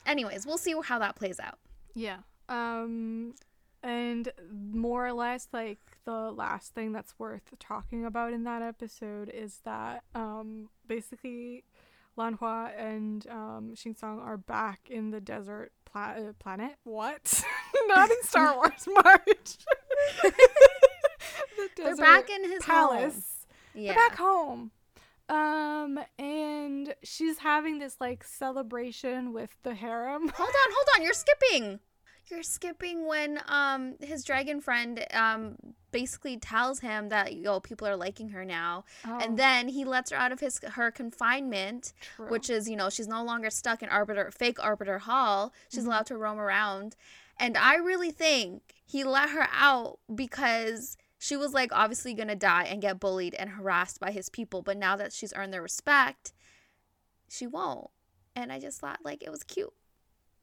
[0.07, 1.59] anyways, we'll see how that plays out.
[1.95, 2.19] Yeah.
[2.49, 3.35] Um
[3.83, 9.29] and more or less like the last thing that's worth talking about in that episode
[9.31, 11.65] is that um basically
[12.17, 16.77] Lanhua and um, Song are back in the desert pla- uh, planet.
[16.85, 17.45] What?
[17.89, 19.57] Not in Star Wars, March.
[20.23, 20.33] the
[21.77, 23.15] They're back in his palace.
[23.15, 23.83] Home.
[23.83, 23.95] Yeah.
[23.95, 24.71] They're back home.
[25.29, 30.29] Um, and she's having this like celebration with the harem.
[30.29, 31.03] Hold on, hold on.
[31.03, 31.81] You're skipping.
[32.31, 35.57] You're skipping when um his dragon friend um
[35.91, 39.19] basically tells him that yo people are liking her now, oh.
[39.23, 42.29] and then he lets her out of his her confinement, True.
[42.29, 45.53] which is you know she's no longer stuck in arbiter fake arbiter hall.
[45.69, 45.89] She's mm-hmm.
[45.89, 46.97] allowed to roam around,
[47.39, 52.65] and I really think he let her out because she was like obviously gonna die
[52.65, 56.33] and get bullied and harassed by his people, but now that she's earned their respect,
[57.29, 57.91] she won't.
[58.37, 59.73] And I just thought like it was cute.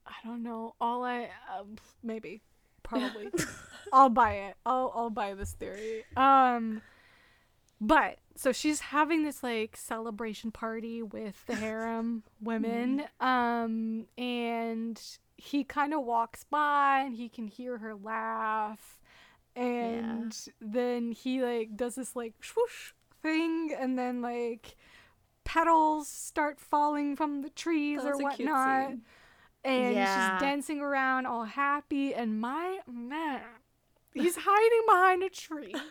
[0.06, 0.76] I don't know.
[0.82, 2.41] All I um, maybe
[2.84, 3.30] probably
[3.93, 4.56] I'll buy it.
[4.66, 6.06] I'll I'll buy this theory.
[6.16, 6.82] Um
[7.80, 13.26] but so she's having this like celebration party with the harem women mm-hmm.
[13.26, 15.02] um and
[15.38, 18.99] he kind of walks by and he can hear her laugh
[19.56, 20.54] and yeah.
[20.62, 24.76] then he like does this like swoosh thing and then like
[25.43, 28.93] petals start falling from the trees or whatnot
[29.64, 30.34] and yeah.
[30.34, 33.41] she's dancing around all happy and my man
[34.14, 35.76] he's hiding behind a tree.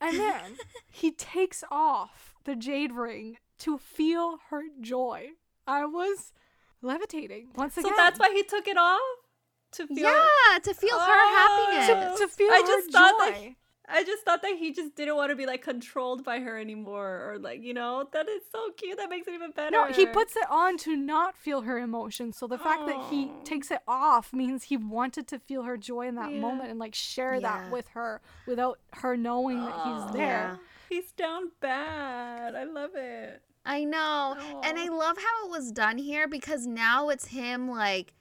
[0.00, 0.56] And then
[0.90, 5.30] he takes off the jade ring to feel her joy.
[5.66, 6.32] I was
[6.80, 7.90] levitating once again.
[7.90, 9.00] so that's why he took it off?
[9.72, 12.18] To feel yeah to feel oh, her happiness.
[12.18, 13.32] To, to feel I just thought joy.
[13.32, 13.54] that
[13.90, 17.30] I just thought that he just didn't want to be like controlled by her anymore,
[17.30, 18.98] or like you know that is so cute.
[18.98, 19.70] That makes it even better.
[19.70, 22.36] No, he puts it on to not feel her emotions.
[22.36, 26.08] So the fact that he takes it off means he wanted to feel her joy
[26.08, 26.40] in that yeah.
[26.40, 27.40] moment and like share yeah.
[27.40, 30.26] that with her without her knowing that he's there.
[30.26, 30.56] Yeah.
[30.88, 32.54] He's down bad.
[32.54, 33.42] I love it.
[33.64, 34.36] I know.
[34.64, 38.14] And I love how it was done here because now it's him like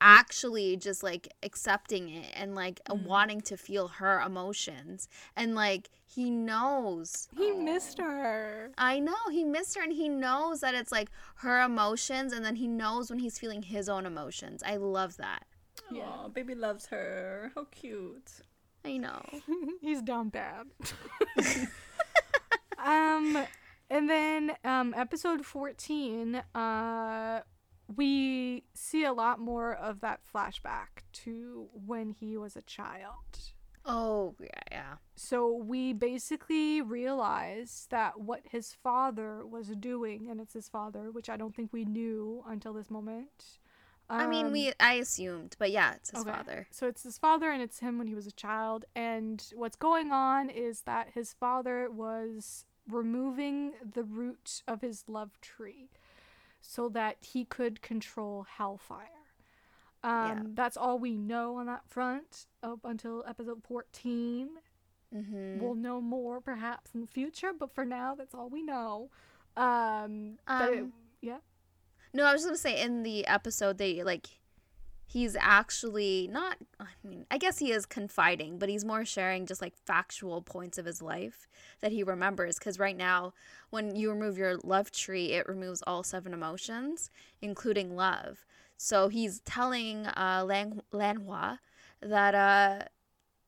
[0.00, 3.02] actually just like accepting it and like mm.
[3.04, 5.08] wanting to feel her emotions.
[5.36, 7.28] And like he knows.
[7.36, 8.70] He missed her.
[8.78, 12.56] I know he missed her and he knows that it's like her emotions and then
[12.56, 14.62] he knows when he's feeling his own emotions.
[14.64, 15.44] I love that.
[15.90, 16.28] Yeah.
[16.32, 17.52] baby loves her.
[17.54, 18.30] How cute.
[18.84, 19.22] I know.
[19.80, 20.66] He's down bad.
[22.84, 23.46] Um
[23.88, 27.40] and then um episode 14 uh
[27.94, 33.52] we see a lot more of that flashback to when he was a child.
[33.86, 34.94] Oh, yeah, yeah.
[35.14, 41.28] So we basically realize that what his father was doing, and it's his father, which
[41.28, 43.58] I don't think we knew until this moment.
[44.08, 46.30] Um, I mean, we um, I assumed, but yeah, it's his okay.
[46.30, 46.66] father.
[46.70, 48.86] So it's his father, and it's him when he was a child.
[48.94, 55.40] And what's going on is that his father was removing the root of his love
[55.40, 55.88] tree
[56.66, 59.08] so that he could control Hellfire.
[60.02, 60.42] Um, yeah.
[60.54, 64.48] That's all we know on that front up until episode 14.
[65.14, 65.60] Mm-hmm.
[65.60, 69.10] We'll know more perhaps in the future, but for now, that's all we know.
[69.56, 70.84] Um, um it,
[71.20, 71.38] yeah.
[72.12, 74.28] No, I was gonna say in the episode they like
[75.06, 79.60] he's actually not i mean i guess he is confiding but he's more sharing just
[79.62, 81.46] like factual points of his life
[81.80, 82.58] that he remembers.
[82.58, 83.32] Because right now
[83.70, 87.10] when you remove your love tree it removes all seven emotions
[87.42, 88.44] including love.
[88.76, 91.58] So he's telling uh Lan- lanhua
[92.00, 92.84] that uh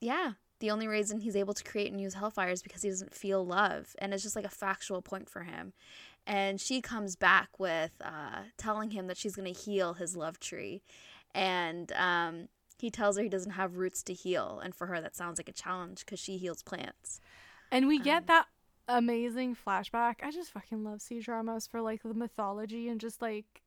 [0.01, 3.15] yeah the only reason he's able to create and use hellfire is because he doesn't
[3.15, 5.73] feel love and it's just like a factual point for him.
[6.27, 10.41] And she comes back with uh, telling him that she's going to heal his love
[10.41, 10.83] tree
[11.37, 15.15] and um, he tells her he doesn't have roots to heal, and for her that
[15.15, 17.21] sounds like a challenge because she heals plants.
[17.71, 18.47] And we get um, that
[18.89, 20.17] amazing flashback.
[20.23, 23.63] I just fucking love C-dramas for like the mythology and just like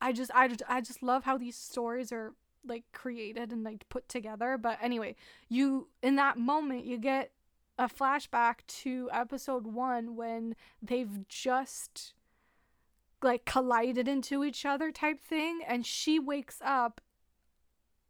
[0.00, 2.34] I just I just I just love how these stories are
[2.66, 4.56] like created and like put together.
[4.56, 5.16] But anyway,
[5.48, 7.32] you in that moment you get
[7.76, 12.14] a flashback to episode 1 when they've just
[13.24, 17.00] like collided into each other type thing and she wakes up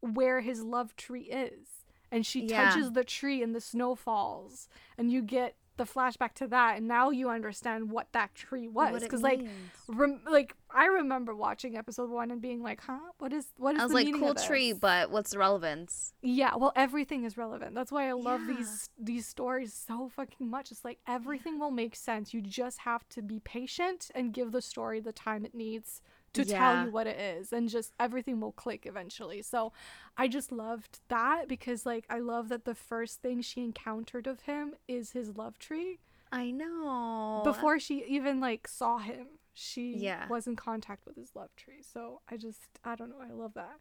[0.00, 2.68] where his love tree is and she yeah.
[2.68, 6.86] touches the tree and the snow falls and you get the flashback to that and
[6.86, 9.02] now you understand what that tree was.
[9.02, 9.44] because like
[9.88, 12.98] rem- like i remember watching episode one and being like huh?
[13.18, 16.12] What is what is i was like cool tree but what's the relevance?
[16.22, 17.74] Yeah well everything is relevant.
[17.74, 18.56] That's why i love yeah.
[18.56, 20.70] these these stories so fucking much.
[20.70, 22.32] It's like everything will make sense.
[22.32, 26.00] You just have to be patient and give the story the time it needs
[26.34, 26.58] to yeah.
[26.58, 29.42] tell you what it is and just everything will click eventually.
[29.42, 29.72] So
[30.16, 34.42] I just loved that because like I love that the first thing she encountered of
[34.42, 36.00] him is his love tree.
[36.32, 37.42] I know.
[37.44, 39.26] Before she even like saw him.
[39.56, 40.26] she Yeah.
[40.28, 41.80] was in contact with his love tree.
[41.82, 43.20] So I just I don't know.
[43.22, 43.78] I love that.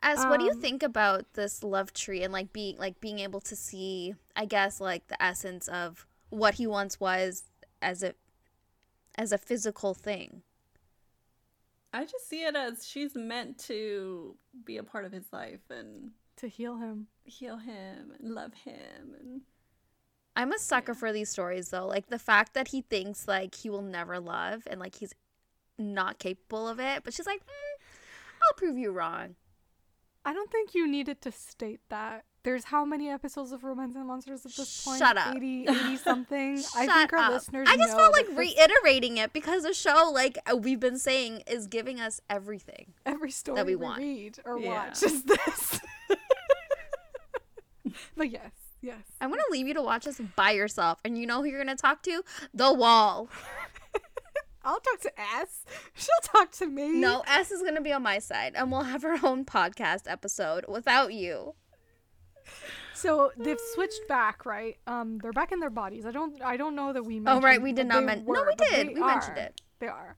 [0.00, 3.18] As what do you Um, think about this love tree and like being like being
[3.18, 7.50] able to see, I guess, like the essence of what he once was
[7.82, 8.14] as a
[9.16, 10.42] as a physical thing.
[11.98, 16.12] I just see it as she's meant to be a part of his life and
[16.36, 17.08] To heal him.
[17.24, 19.40] heal him and love him and
[20.36, 20.98] I'm a sucker Yeah.
[20.98, 21.86] for these stories though.
[21.88, 25.12] Like the fact that he thinks like he will never love and like he's
[25.76, 27.82] not capable of it, but she's like, mm,
[28.42, 29.34] "I'll prove you wrong."
[30.24, 32.24] I don't think you needed to state that.
[32.48, 34.98] There's how many episodes of Romance and Monsters at this point?
[34.98, 35.36] Shut up.
[35.36, 36.56] 80, 80 something.
[36.74, 37.32] I think our up.
[37.32, 40.80] listeners I just know felt like this- reiterating it because the show, like uh, we've
[40.80, 42.94] been saying, is giving us everything.
[43.04, 43.98] every story we we, want.
[43.98, 44.86] read or Yeah.
[44.86, 45.78] watch is this.
[48.16, 48.96] but yes, yes.
[49.20, 51.76] I'm gonna leave you to watch this by yourself, and you know who you're gonna
[51.76, 52.22] talk to?
[52.54, 53.28] The wall.
[54.64, 55.66] I'll talk to S.
[55.92, 56.92] She'll talk to me.
[56.92, 60.64] No, S is gonna be on my side, and we'll have our own podcast episode
[60.66, 61.54] without you.
[62.94, 64.76] So they've switched back, right?
[64.86, 66.04] Um, they're back in their bodies.
[66.04, 67.20] I don't, I don't know that we.
[67.20, 68.26] Mentioned, oh, right, we did not mention.
[68.26, 68.94] men- no, we did.
[68.94, 69.60] We mentioned it.
[69.78, 70.16] They are.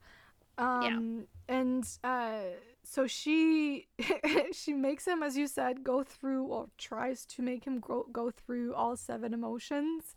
[0.57, 2.39] Um, and uh,
[2.83, 3.87] so she,
[4.51, 8.31] she makes him, as you said, go through or tries to make him go go
[8.31, 10.15] through all seven emotions.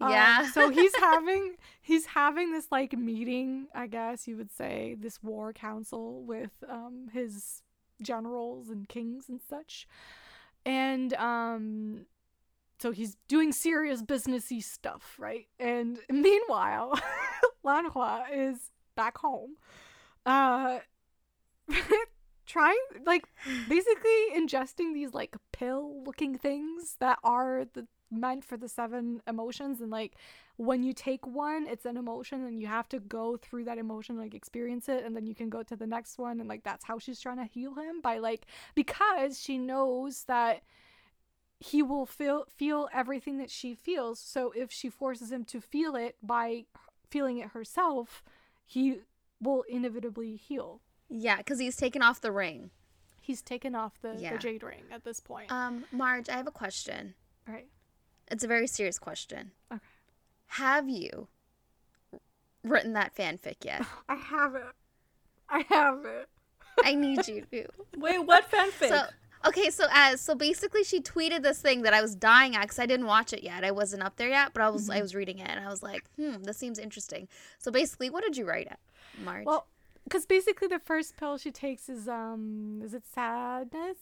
[0.00, 0.50] Um, Yeah.
[0.50, 5.52] so he's having he's having this like meeting, I guess you would say, this war
[5.52, 7.62] council with um his
[8.02, 9.86] generals and kings and such.
[10.66, 12.06] And um
[12.78, 15.46] so he's doing serious businessy stuff, right?
[15.58, 17.00] And meanwhile,
[17.64, 19.56] Lanhua is back home.
[20.26, 20.80] Uh
[22.46, 23.24] trying like
[23.68, 29.80] basically ingesting these like pill looking things that are the meant for the seven emotions
[29.80, 30.14] and like
[30.56, 34.16] when you take one it's an emotion and you have to go through that emotion
[34.16, 36.84] like experience it and then you can go to the next one and like that's
[36.84, 38.46] how she's trying to heal him by like
[38.76, 40.62] because she knows that
[41.58, 45.96] he will feel feel everything that she feels so if she forces him to feel
[45.96, 46.64] it by
[47.10, 48.22] feeling it herself
[48.64, 48.98] he
[49.40, 52.70] will inevitably heal Yeah, because he's taken off the ring.
[53.20, 54.32] he's taken off the, Yeah.
[54.32, 57.14] the jade ring at this point Um, Marge, I have a question.
[57.48, 57.66] right
[58.30, 59.52] It's a very serious question.
[59.72, 59.80] Okay.
[60.48, 61.28] Have you
[62.64, 63.82] written that fanfic yet?
[64.08, 64.74] i haven't.
[65.48, 66.28] i haven't.
[66.84, 67.66] I need you to.
[67.96, 68.88] Wait, what fanfic?
[68.88, 69.02] So
[69.46, 72.78] okay, so as so basically, she tweeted this thing that I was dying at because
[72.78, 73.64] I didn't watch it yet.
[73.64, 75.82] I wasn't up there yet, but I was I was reading it and I was
[75.82, 77.28] like, hmm, this seems interesting.
[77.58, 78.80] So basically, what did you write at,
[79.24, 79.46] Marge?
[79.46, 79.66] well
[80.04, 83.98] because basically the first pill she takes is um is it sadness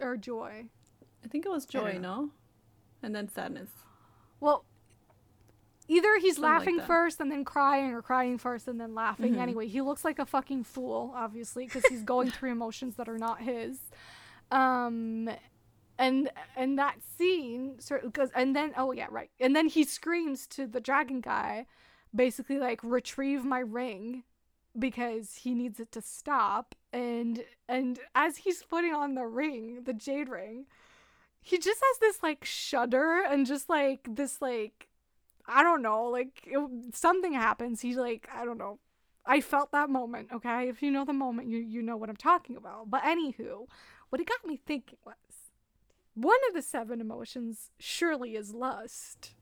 [0.00, 0.64] or joy
[1.24, 2.30] I think it was joy, no?
[3.02, 3.70] And then sadness.
[4.40, 4.64] well
[5.90, 6.86] either he's Something laughing that.
[6.86, 9.38] first and then crying or crying first and then laughing Mhm.
[9.38, 13.16] anyway he looks like a fucking fool obviously because he's going through emotions that are
[13.18, 13.78] not his
[14.50, 15.30] um
[15.98, 20.66] and and that scene because and then oh yeah right and then he screams to
[20.66, 21.66] the dragon guy
[22.14, 24.24] basically like retrieve my ring
[24.78, 29.92] because he needs it to stop and and as he's putting on the ring the
[29.94, 30.66] jade ring
[31.40, 34.88] he just has this like shudder and just like this like
[35.46, 38.78] i don't know like it, something happens he's like i don't know.
[39.30, 40.70] I felt that moment okay?
[40.70, 42.90] If you know the moment you you know what i'm talking about.
[42.90, 43.66] But anywho
[44.08, 45.16] what it got me thinking was
[46.14, 49.34] one of the seven emotions surely is lust.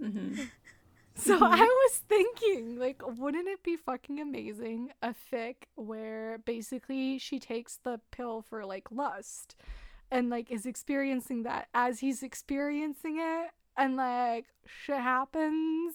[0.00, 0.44] Mm-hmm.
[1.14, 7.38] so I was thinking, like, wouldn't it be fucking amazing a fic where basically she
[7.38, 9.54] takes the pill for like lust
[10.10, 15.94] and like is experiencing that as he's experiencing it and like shit happens.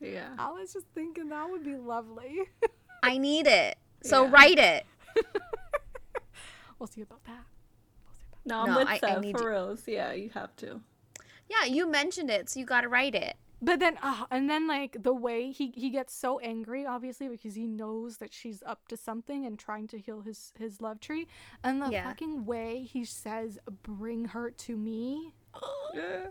[0.00, 0.28] Yeah.
[0.38, 2.42] I was just thinking that would be lovely.
[3.02, 3.78] I need it.
[4.02, 4.30] So Yeah.
[4.30, 4.86] write it.
[6.78, 7.44] we'll see about that.
[8.04, 9.82] We'll see about No, I'm No, with I- I need for to- reals.
[9.86, 10.80] Yeah, you have to.
[11.48, 13.36] Yeah, you mentioned it, so you got to write it.
[13.62, 17.54] But then, uh, and then like the way he he gets so angry, obviously because
[17.54, 21.26] he knows that she's up to something and trying to heal his his love tree,
[21.64, 22.04] and the Yeah.
[22.08, 25.32] fucking way he says "bring her to me,"
[25.94, 26.26] Yeah.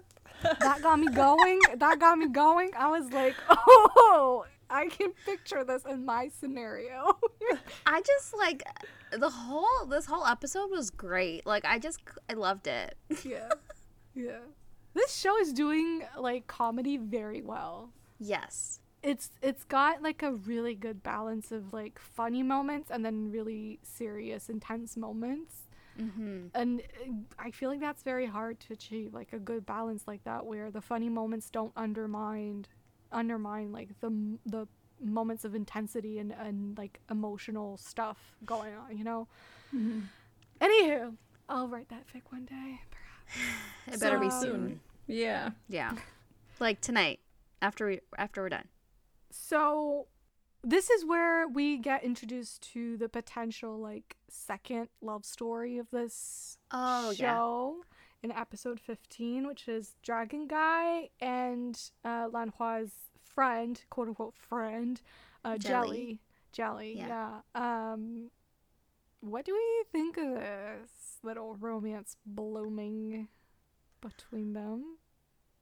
[0.60, 1.60] that got me going.
[1.78, 2.70] that got me going.
[2.78, 7.18] I was like, oh, I can picture this in my scenario.
[7.88, 8.62] I just like
[9.12, 11.46] the whole this whole episode was great.
[11.48, 12.96] Like I just I loved it.
[13.24, 13.50] yeah,
[14.14, 14.40] yeah.
[14.96, 17.92] This show is doing like comedy very well.
[18.20, 18.80] Yes.
[19.04, 23.78] it's it's got like a really good balance of like funny moments and then really
[23.84, 25.54] serious intense moments
[26.00, 26.50] Mhm.
[26.60, 27.12] and uh,
[27.48, 30.72] i feel like that's very hard to achieve like a good balance like that where
[30.72, 32.66] the funny moments don't undermine
[33.12, 34.12] undermine like the
[34.56, 34.68] the
[35.20, 39.28] moments of intensity and, and like emotional stuff going on, you know?
[39.76, 40.00] Mm-hmm.
[40.62, 41.14] Anywho,
[41.50, 42.82] I'll write that fic one day.
[43.88, 44.80] It better be soon.
[45.08, 45.52] Yeah.
[45.70, 45.94] Yeah.
[46.60, 47.20] Like tonight
[47.62, 48.68] after we after we're done.
[49.30, 50.08] So
[50.64, 56.58] this is where we get introduced to the potential like second love story of this
[56.72, 57.36] Oh, yeah.
[57.36, 57.76] show
[58.24, 62.92] in episode 15 which is dragon guy and uh lanhua's
[63.24, 65.00] friend quote unquote friend
[65.44, 66.20] uh jelly
[66.52, 66.94] Jelly.
[66.94, 67.40] jelly, Yeah.
[67.56, 68.32] yeah um
[69.20, 70.90] what do we think of this
[71.26, 73.28] little romance blooming
[74.02, 74.98] between them?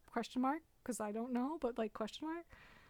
[0.06, 0.62] Question mark?
[0.84, 2.46] Because i don't know but like question mark?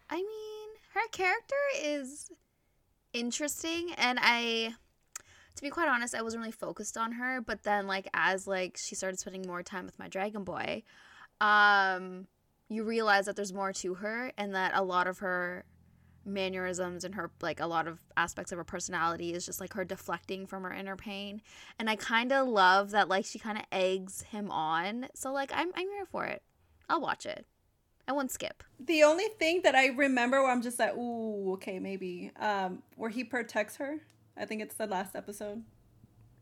[0.10, 2.30] I mean, her character is
[3.14, 4.74] interesting and I
[5.56, 8.76] to be quite honest, I wasn't really focused on her, but then like as like
[8.78, 10.84] she started spending more time with my dragon boy,
[11.40, 12.28] um
[12.70, 15.64] you realize that there's more to her and that a lot of her
[16.26, 19.84] mannerisms and her like a lot of aspects of her personality is just like her
[19.84, 21.42] deflecting from her inner pain
[21.80, 25.52] and i kind of love that like she kind of eggs him on so like
[25.54, 26.42] i'm i'm here for it
[26.90, 27.46] i'll watch it
[28.08, 31.80] i won't skip The only thing that I remember where I'm just like, ooh, okay,
[31.80, 34.00] maybe, um, where he protects her.
[34.36, 35.64] I think it's the last episode.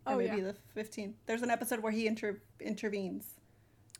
[0.07, 0.51] Or Oh, maybe yeah.
[0.73, 1.13] the 15th.
[1.27, 3.25] There's an episode where he inter- intervenes.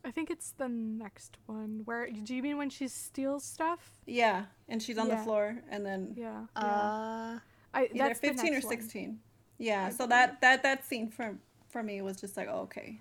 [0.03, 1.81] I think it's the next one.
[1.85, 3.91] Where do you mean when she steals stuff?
[4.05, 5.15] Yeah, and she's on Yeah.
[5.17, 6.45] the floor, and then Yeah.
[6.55, 6.61] yeah.
[6.63, 7.39] uh
[7.73, 8.77] I, either that's the 15 or next one.
[8.77, 9.19] 16.
[9.57, 10.09] Yeah, I so believe.
[10.09, 11.37] that that that scene for
[11.69, 12.99] for me was just like, oh, okay,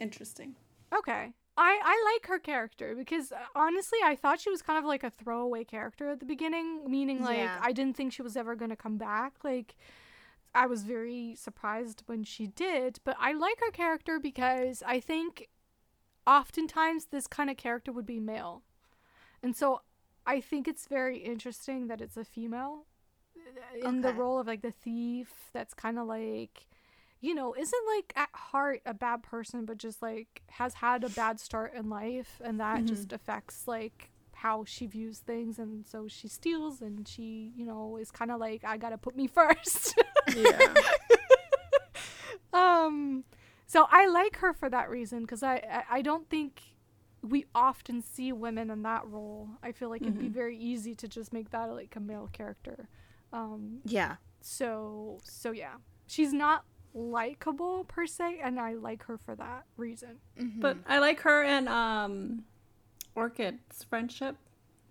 [0.00, 0.54] interesting.
[0.96, 1.32] Okay.
[1.58, 5.02] I, I like her character because uh, honestly, I thought she was kind of like
[5.02, 7.58] a throwaway character at the beginning, meaning like Yeah.
[7.62, 9.32] I didn't think she was ever going to come back.
[9.42, 9.74] Like,
[10.54, 15.48] I was very surprised when she did, but I like her character because I think
[16.26, 18.62] oftentimes this kind of character would be male.
[19.42, 19.82] And so
[20.26, 22.86] I think it's very interesting that it's a female
[23.36, 26.66] uh, in the role of like the thief that's kind of like
[27.20, 31.08] you know isn't like at heart a bad person but just like has had a
[31.10, 36.08] bad start in life and that just affects like how she views things and so
[36.08, 39.94] she steals and she you know is kind of like i gotta put me first
[40.34, 40.74] Yeah.
[42.52, 43.24] um
[43.66, 46.60] so i like her for that reason because I, I i don't think
[47.22, 49.48] we often see women in that role.
[49.60, 52.88] I feel like it'd be very easy to just make that like a male character.
[53.32, 54.16] Um yeah.
[54.40, 55.74] so so yeah.
[56.06, 56.64] She's not
[56.94, 60.18] likable per se and i like her for that reason.
[60.58, 62.44] But I like her and um,
[63.16, 64.36] Orchid's friendship.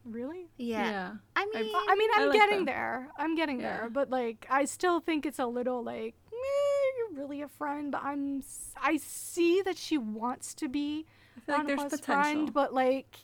[0.04, 0.50] really?
[0.58, 1.12] Yeah, yeah.
[1.36, 2.66] i mean Well, i mean I i'm like getting them.
[2.66, 3.08] there.
[3.18, 3.78] I'm getting Yeah.
[3.82, 3.90] there.
[3.90, 6.25] But like i still think it's a little like meh, you're
[7.16, 8.44] really a friend but i'm
[8.82, 11.06] I see that she wants to be
[11.38, 12.04] I feel like there's potential.
[12.04, 13.18] friend but like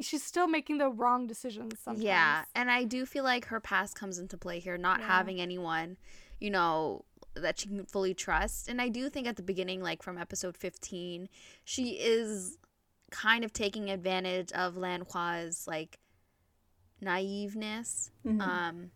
[0.00, 3.96] she's still making the wrong decisions sometimes Yeah, and I do feel like her past
[3.96, 5.06] comes into play here, not Yeah.
[5.08, 5.96] having anyone,
[6.38, 7.04] you know,
[7.34, 8.68] that she can fully trust.
[8.68, 11.28] And I do think at the beginning, like from episode 15,
[11.64, 12.58] she is
[13.10, 15.98] kind of taking advantage of Lan Hua's like
[17.02, 18.10] naiveness.
[18.24, 18.40] Mhm.
[18.40, 18.90] Um,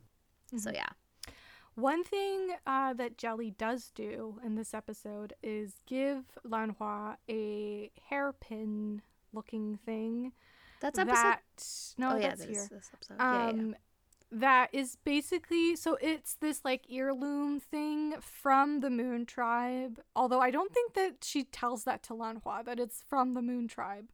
[0.56, 0.88] so yeah.
[1.74, 9.02] One thing uh, that Jelly does do in this episode is give Lanhua a hairpin
[9.32, 10.32] looking thing.
[10.80, 11.22] That's episode.
[11.22, 11.40] that
[11.96, 12.60] no, oh yeah, that's that here.
[12.60, 13.16] is this episode.
[13.18, 13.50] yeah, yeah.
[13.50, 13.76] Um,
[14.34, 20.00] that is basically so it's this like heirloom thing from the Moon Tribe.
[20.16, 23.68] Although I don't think that she tells that to Lanhua that it's from the Moon
[23.68, 24.10] Tribe.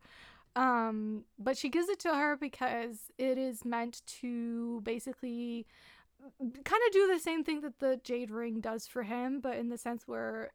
[0.56, 5.66] Um, but she gives it to her because it is meant to basically
[6.40, 9.68] kind of do the same thing that the Jade Ring does for him, but in
[9.68, 10.52] the sense where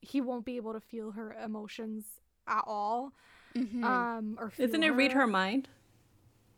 [0.00, 2.04] he won't be able to feel her emotions
[2.46, 3.12] at all.
[3.54, 3.84] Mhm.
[3.84, 5.68] Um, or feel Isn't it read her mind?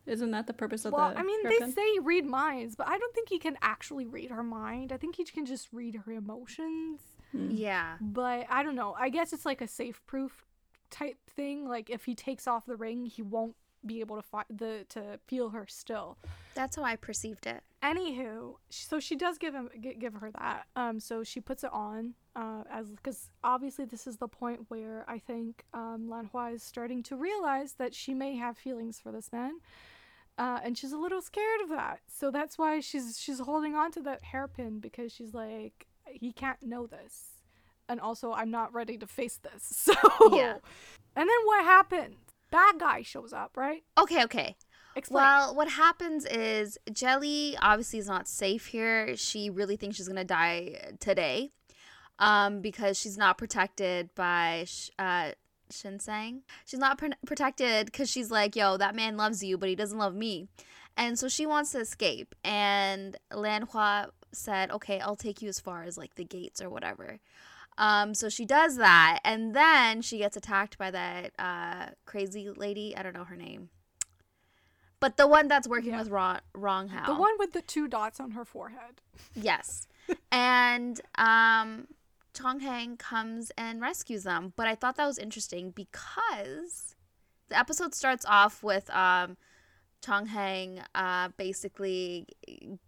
[0.07, 1.69] Isn't that the purpose of well, the I mean, hairpin?
[1.69, 4.93] they say read minds, but I don't think he can actually read her mind.
[4.93, 7.01] I think he can just read her emotions.
[7.33, 7.97] yeah.
[8.01, 8.95] But I don't know.
[8.99, 10.45] I guess it's like a safe proof
[10.91, 11.67] type thing.
[11.69, 15.19] Like if he takes off the ring, he won't be able to fi- the to
[15.27, 16.19] feel her still.
[16.55, 17.63] That's how I perceived it.
[17.83, 20.67] Anywho, so she does give him gi- give her that.
[20.75, 22.15] Um, so she puts it on.
[22.37, 27.03] Uh, as because obviously this is the point where I think um Lanhua is starting
[27.05, 29.61] to realize that she may have feelings for this man.
[30.37, 33.93] Uh, and she's a little scared of that, so that's why she's she's holding on
[33.93, 37.35] to that hairpin because she's like, he can't know this,
[37.89, 39.63] and also I'm not ready to face this.
[39.95, 40.55] So Yeah.
[41.17, 42.17] And then what happened?
[42.55, 43.83] Bad guy shows up, right?
[43.99, 44.55] Okay, okay.
[44.95, 45.25] Explain.
[45.25, 49.17] Well, what happens is Jelly obviously is not safe here.
[49.17, 51.51] She really thinks she's gonna die today,
[52.21, 55.33] um, because she's not protected by Sh- uh
[55.69, 56.43] Shinseng.
[56.65, 59.99] She's not pr- protected because she's like, "Yo, that man loves you, but he doesn't
[59.99, 60.47] love me."
[60.97, 62.37] And so she wants to escape.
[62.45, 66.71] And Lan Hua said, okay, I'll take you as far as like the gates or
[66.71, 67.19] whatever.
[67.77, 69.21] Um, so she does that.
[69.25, 72.97] And then she gets attacked by that uh, crazy lady.
[72.97, 73.71] I don't know her name.
[75.01, 75.99] But the one that's working Yeah.
[75.99, 77.07] with Rong, Rong Hao.
[77.13, 79.03] The one with the two dots on her forehead.
[79.35, 79.87] Yes.
[80.33, 81.89] and um
[82.33, 84.53] Chong Hang comes and rescues them.
[84.57, 86.95] But I thought that was interesting because
[87.49, 89.37] the episode starts off with um
[90.03, 92.27] Chong Hang uh basically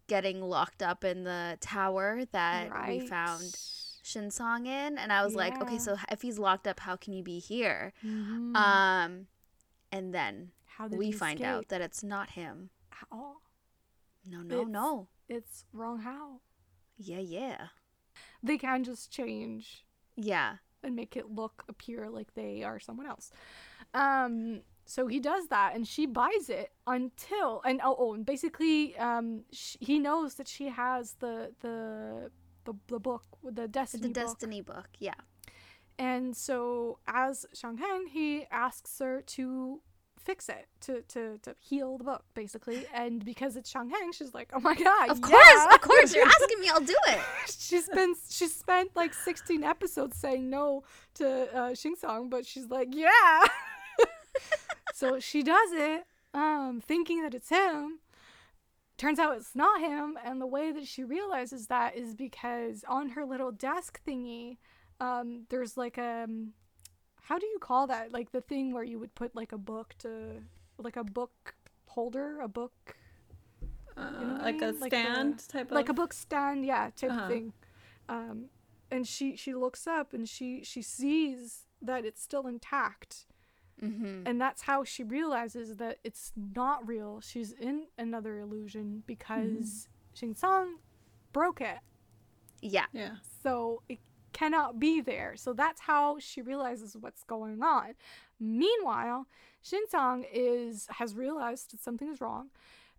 [0.06, 3.58] getting locked up in the tower that we found
[4.06, 7.12] Shin Song in and I was like, okay, so if he's locked up, how can
[7.12, 7.92] he be here?
[8.04, 8.54] Mhm.
[8.54, 9.26] Um
[9.90, 12.70] and then How we find out that it's not him.
[13.10, 13.38] Oh,
[14.24, 15.08] No, no, It's- no.
[15.28, 15.98] it's wrong.
[16.00, 16.40] How
[16.96, 17.68] Yeah, yeah.
[18.42, 19.84] they can just change
[20.14, 20.58] Yeah.
[20.84, 23.32] and make it look appear like they are someone else.
[23.92, 28.96] Um, so he does that, and she buys it until and oh, oh and basically,
[28.98, 32.30] um, sh- he knows that she has the the
[32.66, 34.14] the, the book, the destiny The book.
[34.26, 34.88] Destiny book.
[34.98, 35.14] Yeah.
[35.98, 39.80] And so, as Shang Hang, he asks her to
[40.18, 42.84] fix it, to, to, to heal the book, basically.
[42.92, 46.14] And because it's Shang Hang, she's like, oh my god, Of yeah." course, of course.
[46.14, 47.20] You're asking me, I'll do it.
[47.58, 50.82] she's been she spent like 16 episodes saying no
[51.14, 53.44] to uh, Xing Song, but she's like, yeah.
[54.94, 56.04] so she does it,
[56.34, 58.00] um, thinking that it's him.
[58.96, 63.10] Turns out it's not him, and the way that she realizes that is because on
[63.10, 64.56] her little desk thingy,
[65.00, 66.52] um, there's like a, um,
[67.20, 68.10] how do you call that?
[68.12, 70.40] Like the thing where you would put like a book to,
[70.78, 71.54] like a book
[71.86, 72.96] holder, a book
[73.98, 74.80] Uh, You know what I like a mean?
[74.80, 77.22] Like the- stand type of like a book stand yeah type Uh-huh.
[77.22, 77.52] of thing
[78.10, 78.50] um
[78.90, 83.24] and she she looks up and she she sees that it's still intact
[83.82, 84.22] Mm-hmm.
[84.26, 90.36] and that's how she realizes that it's not real she's in another illusion because Xing
[90.36, 90.76] Song
[91.32, 91.78] broke it
[92.62, 92.86] Yeah.
[92.92, 93.16] Yeah.
[93.42, 93.98] so it
[94.32, 97.94] cannot be there so that's how she realizes what's going on
[98.40, 99.26] meanwhile
[99.64, 102.48] Shinsong is has realized that something is wrong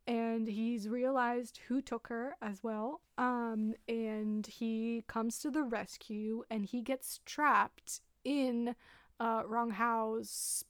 [0.05, 6.43] and he's realized who took her as well um and he comes to the rescue
[6.49, 8.75] and he gets trapped in
[9.19, 10.63] uh Rong Hao's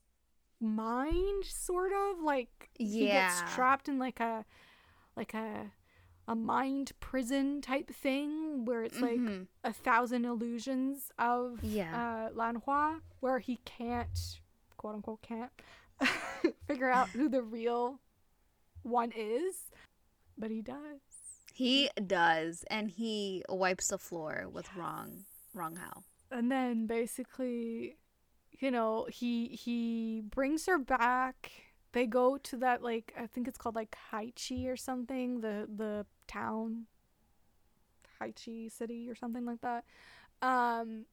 [0.60, 4.46] mind sort of like he gets trapped in like a
[5.16, 5.72] like a
[6.28, 9.48] a mind prison type thing where it's like Mhm.
[9.64, 12.28] a thousand illusions of Yeah.
[12.30, 14.42] uh, Lan Hua, where he can't,
[14.76, 15.52] quote unquote, can't
[16.68, 18.02] figure out who the real
[18.84, 19.72] one is,
[20.38, 21.00] but he does.
[21.54, 25.24] He does, and he wipes the floor with Rong,
[25.54, 26.04] Rong Hao.
[26.30, 27.96] And then basically,
[28.60, 31.52] you know, he he brings her back.
[31.94, 36.06] They go to that like I think it's called like Haichi or something, the the
[36.28, 36.86] town,
[38.22, 39.86] Haichi city or something like that.
[40.42, 41.06] Um,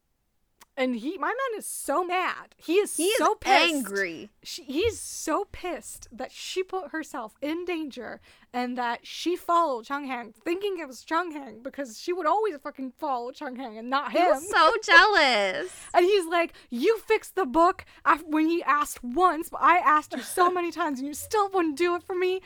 [0.77, 2.55] and he, my man, is so mad.
[2.57, 3.73] He is He is so pissed.
[3.75, 4.31] angry.
[4.43, 8.21] She, he's so pissed that she put herself in danger
[8.53, 12.57] and that she followed Chung Hang, thinking it was Chung Hang because she would always
[12.63, 14.39] fucking follow Chung Hang and not He him.
[14.41, 15.71] so jealous.
[15.93, 17.85] And he's like, "You fixed the book
[18.27, 21.77] when he asked once, but I asked you so many times, and you still wouldn't
[21.77, 22.41] do it for me."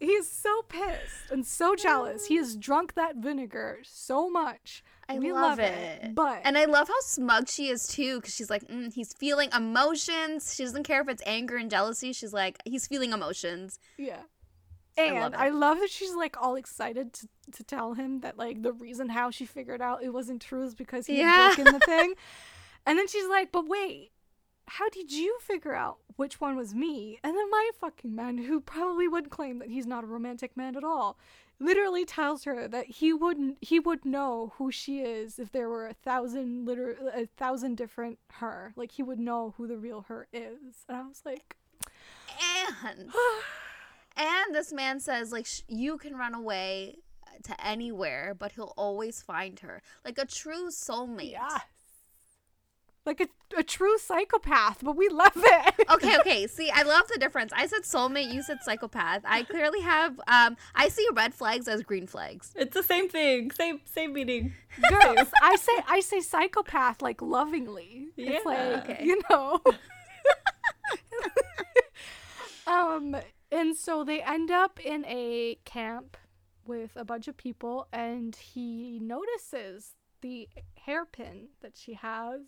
[0.00, 2.26] He's so pissed and so jealous.
[2.26, 4.82] He has drunk that vinegar so much.
[5.12, 6.14] I we love, love, it.
[6.14, 9.48] But And I love how smug she is too, because she's like, mm, he's feeling
[9.56, 10.54] emotions.
[10.54, 12.12] She doesn't care if it's anger and jealousy.
[12.12, 13.78] She's like, he's feeling emotions.
[13.96, 14.22] yeah.
[14.98, 15.34] I And love.
[15.36, 19.08] I love that she's like all excited to, to tell him that like the reason
[19.08, 21.30] how she figured out it wasn't true is because he Yeah.
[21.30, 22.14] had broken the thing.
[22.84, 24.10] And then she's like, but wait,
[24.66, 27.18] how did you figure out which one was me?
[27.22, 30.76] And then my fucking man, who probably would claim that he's not a romantic man
[30.76, 31.16] at all,
[31.62, 35.86] literally tells her that he wouldn't he would know who she is if there were
[35.86, 38.72] a thousand liter a thousand different her.
[38.76, 40.84] Like he would know who the real her is.
[40.88, 41.56] And I was like,
[42.88, 43.10] And
[44.16, 46.98] and this man says like sh- you can run away
[47.44, 51.32] to anywhere, but he'll always find her, like a true soulmate.
[51.32, 51.62] Yes.
[53.04, 53.26] Like a,
[53.58, 55.74] a true psychopath, but we love it.
[55.90, 56.46] okay, okay.
[56.46, 57.52] See, I love the difference.
[57.52, 59.22] I said soulmate, you said psychopath.
[59.24, 62.52] I clearly have um I see red flags as green flags.
[62.54, 63.50] It's the same thing.
[63.50, 64.54] Same same meaning.
[64.88, 68.08] Girls, I say I say psychopath like lovingly.
[68.16, 68.50] It's Yeah.
[68.50, 69.04] like Okay.
[69.04, 69.60] you know.
[72.66, 73.16] um
[73.50, 76.16] and so they end up in a camp
[76.64, 80.48] with a bunch of people and he notices the
[80.86, 82.40] hairpin that she has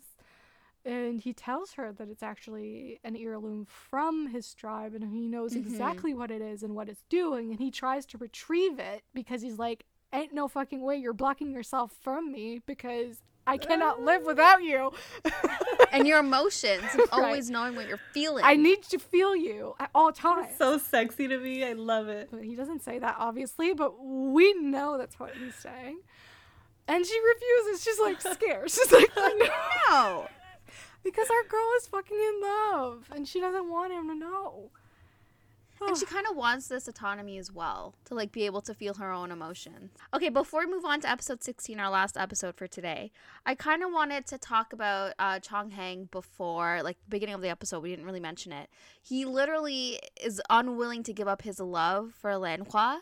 [0.85, 5.53] and he tells her that it's actually an heirloom from his tribe and he knows
[5.53, 5.57] Mhm.
[5.57, 9.41] exactly what it is and what it's doing and he tries to retrieve it because
[9.41, 14.23] he's like ain't no fucking way you're blocking yourself from me because I cannot live
[14.25, 14.91] without you.
[15.91, 17.11] and your emotions, and Right.
[17.11, 18.43] always knowing what you're feeling.
[18.43, 20.55] I need to feel you at all times.
[20.57, 21.63] So sexy to me.
[21.63, 22.29] I love it.
[22.31, 25.99] But he doesn't say that obviously, but we know that's what he's saying.
[26.87, 27.83] And she refuses.
[27.83, 28.71] She's like scared.
[28.75, 29.49] She's like, no.
[29.89, 30.27] no.
[31.05, 34.71] Because our girl is fucking in love and she doesn't want him to know.
[35.85, 38.95] And she kind of wants this autonomy as well to like be able to feel
[38.95, 39.91] her own emotions.
[40.15, 43.11] Okay, before we move on to episode 16, our last episode for today,
[43.45, 47.49] I kind of wanted to talk about uh, Chong Hang before, like beginning of the
[47.49, 47.83] episode.
[47.83, 48.69] We didn't really mention it.
[49.03, 53.01] He literally is unwilling to give up his love for Lan Hua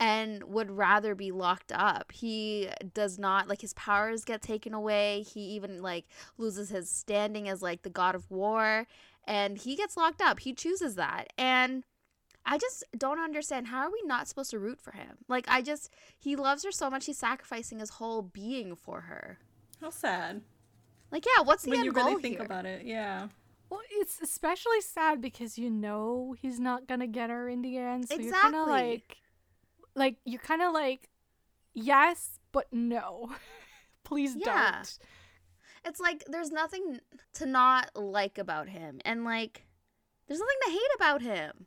[0.00, 2.12] and would rather be locked up.
[2.12, 5.22] He does not like his powers get taken away.
[5.22, 8.86] He even like loses his standing as like the god of war
[9.26, 10.40] and he gets locked up.
[10.40, 11.32] He chooses that.
[11.36, 11.84] And
[12.46, 15.18] I just don't understand how are we not supposed to root for him?
[15.28, 19.38] Like I just he loves her so much he's sacrificing his whole being for her.
[19.80, 20.42] How sad.
[21.10, 22.44] Like yeah, what's the when end you goal really think here?
[22.44, 23.28] about it, yeah.
[23.70, 28.08] Well, it's especially sad because you know he's not gonna get her in the end.
[28.08, 28.60] So you're kind Exactly.
[28.60, 29.16] of like,
[29.94, 31.08] like you're kind of like,
[31.74, 33.30] yes, but no.
[34.04, 34.72] Please Yeah.
[34.72, 34.98] don't.
[35.84, 37.00] It's like there's nothing
[37.34, 39.66] to not like about him, and like
[40.26, 41.66] there's nothing to hate about him.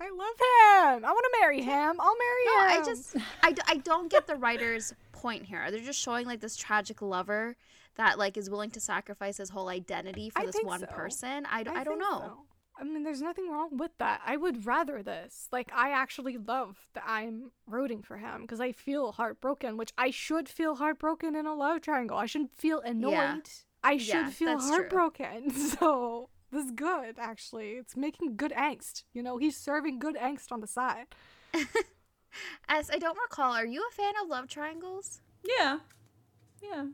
[0.00, 1.04] I love him.
[1.04, 1.96] I want to marry him.
[2.00, 2.82] I'll marry No, him.
[2.82, 5.70] I just I, I don't get the writer's point here.
[5.70, 7.54] They're just showing like this tragic lover
[7.96, 10.86] that like is willing to sacrifice his whole identity for I this one so.
[10.86, 11.44] person.
[11.50, 12.18] I, d- I, don't know.
[12.20, 12.38] so.
[12.80, 14.22] I mean, there's nothing wrong with that.
[14.24, 15.48] I would rather this.
[15.52, 20.10] Like, I actually love that I'm rooting for him because I feel heartbroken, which I
[20.10, 22.16] should feel heartbroken in a love triangle.
[22.16, 23.10] I shouldn't feel annoyed.
[23.12, 23.36] Yeah.
[23.84, 24.76] I should Yeah, feel that's true.
[24.76, 25.50] heartbroken.
[25.78, 27.72] So, this is good, actually.
[27.72, 29.04] It's making good angst.
[29.12, 31.06] You know, he's serving good angst on the side.
[32.68, 35.20] As I don't recall, are you a fan of love triangles?
[35.44, 35.78] Yeah.
[36.62, 36.86] Yeah.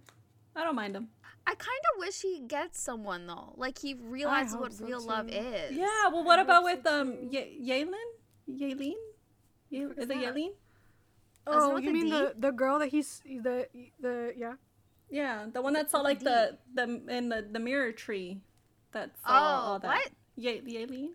[0.54, 1.08] I don't mind them.
[1.46, 3.54] I kind of wish he gets someone though.
[3.56, 5.72] Like he realizes what so, real love is.
[5.76, 7.14] Yeah, well what I about with so um.
[7.30, 8.08] Ye- Yaelin?
[8.50, 8.94] Yaelin?
[9.70, 10.16] Ye- is it that?
[10.16, 10.50] Yaelin?
[11.46, 12.10] Oh, you mean D?
[12.10, 13.68] the, the girl that he's the
[14.00, 14.54] the yeah?
[15.08, 16.24] Yeah, the one that saw like D?
[16.24, 18.40] the the in the the mirror tree.
[18.92, 19.86] That saw Oh, all that.
[19.88, 20.10] what?
[20.36, 21.08] Ye- Yaelin?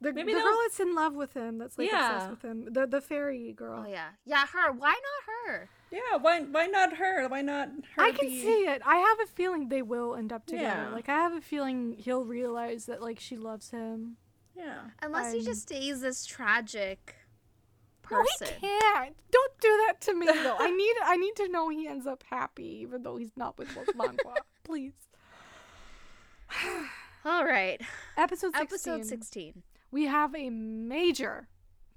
[0.00, 2.14] The, Maybe the they'll- girl that's in love with him, that's like Yeah.
[2.14, 2.72] obsessed with him.
[2.72, 3.84] The the fairy girl.
[3.84, 4.46] Oh yeah, yeah.
[4.46, 4.72] Her.
[4.72, 5.68] Why not her?
[5.90, 7.26] Yeah, why why not her?
[7.28, 8.02] Why not her?
[8.02, 8.82] I can be- see it.
[8.84, 10.64] I have a feeling they will end up together.
[10.88, 10.94] Yeah.
[10.94, 14.16] Like I have a feeling he'll realize that like she loves him.
[14.56, 14.80] Yeah.
[15.02, 17.14] Unless he um, just stays this tragic
[18.10, 18.48] No, person.
[18.60, 19.16] he can't.
[19.30, 20.56] Don't do that to me though.
[20.58, 23.74] I need I need to know he ends up happy, even though he's not with
[23.94, 24.34] Lan Hua.
[24.64, 24.92] Please.
[27.24, 27.80] All right.
[28.16, 28.62] Episode 16.
[28.62, 29.62] Episode sixteen.
[29.90, 31.48] We have a major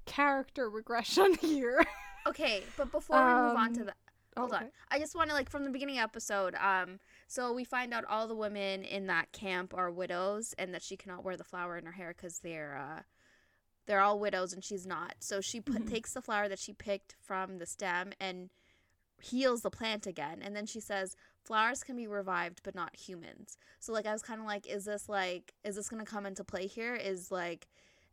[0.06, 1.84] character regression here.
[2.26, 3.96] Okay, but before we move on to Um, that,
[4.36, 4.70] hold on.
[4.90, 6.54] I just want to like from the beginning episode.
[6.54, 10.82] Um, so we find out all the women in that camp are widows, and that
[10.82, 13.02] she cannot wear the flower in her hair because they're uh,
[13.86, 15.16] they're all widows, and she's not.
[15.20, 15.90] So she put, Mhm.
[15.90, 18.50] takes the flower that she picked from the stem and
[19.20, 23.56] heals the plant again, and then she says flowers can be revived, but not humans.
[23.80, 26.44] So like I was kind of like, is this like is this gonna come into
[26.44, 26.94] play here?
[26.94, 27.66] Is like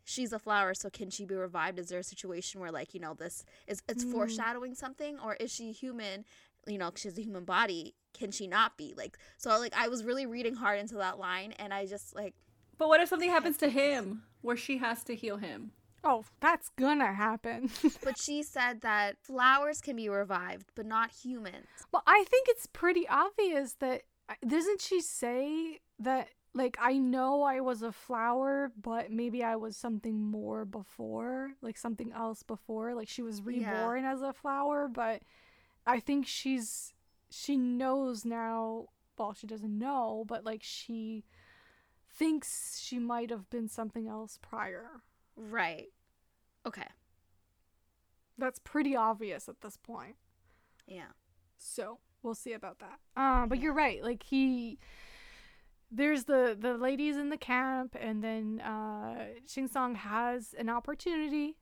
[0.10, 3.00] she's a flower so can she be revived is there a situation where like you
[3.00, 4.12] know this is it's Mm.
[4.12, 6.26] foreshadowing something or is she human
[6.68, 9.88] you know 'cause she's a human body can she not be like so like i
[9.88, 12.34] was really reading hard into that line and i just like
[12.78, 15.72] But what if something happens to him where she has to heal him?
[16.02, 17.70] Oh, that's gonna happen.
[18.06, 22.68] but she said that flowers can be revived but not humans Well, I think it's
[22.68, 24.04] pretty obvious that
[24.48, 26.30] doesn't she say that
[26.60, 31.78] like I know I was a flower, but maybe I was something more before, like
[31.78, 33.72] something else before, like she was Yeah.
[33.74, 35.22] reborn as a flower, but
[35.88, 36.94] I think she's
[37.32, 41.24] she knows now, well, she doesn't know, but like she
[42.12, 44.86] thinks she might have been something else prior.
[45.38, 45.88] right
[46.66, 46.88] okay
[48.38, 50.16] That's pretty obvious at this point.
[50.88, 51.12] yeah
[51.58, 53.00] So we'll see about that.
[53.16, 54.04] Uh, but you're right.
[54.04, 54.80] Like he,
[55.92, 61.58] there's the the ladies in the camp, and then uh, Shing Song has an opportunity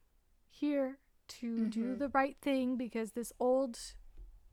[0.50, 0.98] here
[1.40, 2.00] to do Mhm.
[2.00, 3.78] the right thing because this old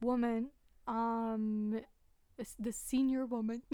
[0.01, 0.51] woman,
[0.87, 1.81] um,
[2.37, 3.63] this, this senior woman.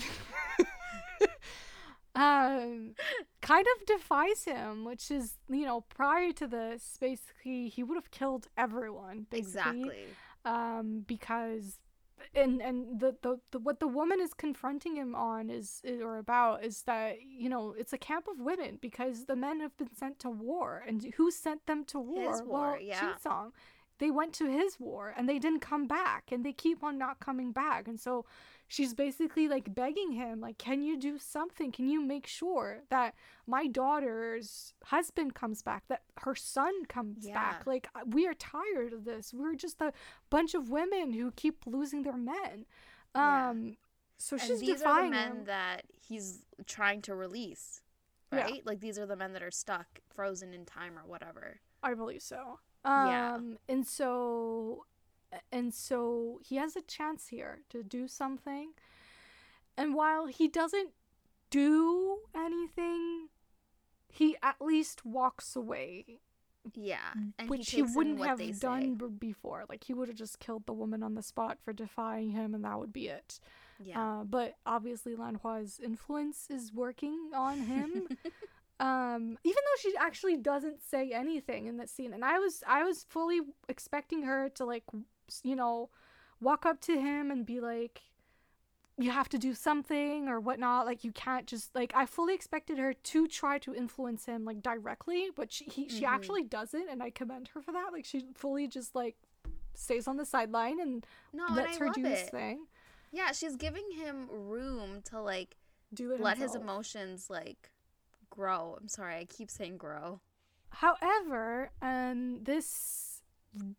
[2.16, 2.93] um
[3.40, 8.10] kind of defies him which is you know prior to this basically he would have
[8.10, 10.05] killed everyone basically exactly
[10.44, 11.78] um, because
[12.35, 16.19] and and the, the, the what the woman is confronting him on is, is or
[16.19, 19.95] about is that you know it's a camp of women because the men have been
[19.95, 22.31] sent to war and who sent them to war?
[22.31, 23.17] His war, well, yeah.
[23.17, 23.53] Song.
[23.99, 27.21] They went to his war and they didn't come back and they keep on not
[27.21, 28.25] coming back and so
[28.75, 33.15] she's basically like begging him like can you do something can you make sure that
[33.47, 37.35] my daughter's husband comes back that her son comes Yeah.
[37.35, 39.93] back like we are tired of this we're just a
[40.31, 42.65] bunch of women who keep losing their men
[43.15, 43.51] Yeah.
[43.51, 43.77] um
[44.19, 47.81] so and she's these are the men him that he's trying to release,
[48.33, 48.43] Yeah.
[48.43, 48.63] right?
[48.67, 51.61] Like these are the men that are stuck, frozen in time or whatever.
[51.83, 52.59] I believe so.
[52.85, 53.35] Yeah.
[53.35, 54.85] Um and so
[55.52, 58.73] and so he has a chance here to do something.
[59.77, 60.90] And while he doesn't
[61.51, 63.28] do anything,
[64.09, 66.20] he at least walks away,
[66.74, 66.98] Yeah,
[67.39, 69.07] and which he, he, wouldn't what have done say.
[69.07, 69.65] b- before.
[69.69, 72.65] Like he would have just killed the woman on the spot for defying him and
[72.65, 73.40] that would be it.
[73.82, 78.09] Yeah, Uh, but obviously Lanhua's influence is working on him.
[78.81, 82.82] um, even though she actually doesn't say anything in this scene, and I was I
[82.85, 85.90] was fully expecting her to like, w- s- you know,
[86.40, 88.02] walk up to him and be like,
[88.98, 90.86] "You have to do something" or whatnot.
[90.86, 94.62] Like you can't just like I fully expected her to try to influence him like
[94.62, 96.09] directly, but she he, she Mhm.
[96.09, 97.93] actually doesn't, and I commend her for that.
[97.93, 99.16] Like she fully just like
[99.74, 102.31] stays on the sideline and no, lets I her do his it.
[102.31, 102.66] thing.
[103.12, 105.57] Yeah, she's giving him room to like
[105.93, 107.70] Do it let his emotions like
[108.28, 108.77] grow.
[108.81, 110.20] I'm sorry, I keep saying grow.
[110.70, 113.10] However, um, this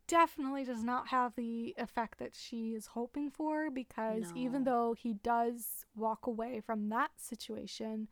[0.07, 5.13] definitely does not have the effect that she is hoping for because even though he
[5.13, 8.07] does walk away from that situation,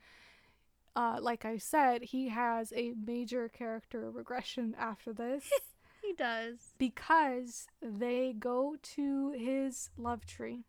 [0.96, 5.50] uh, like I said, he has a major character regression after this
[6.02, 6.74] He does.
[6.78, 10.64] because they go to his love tree.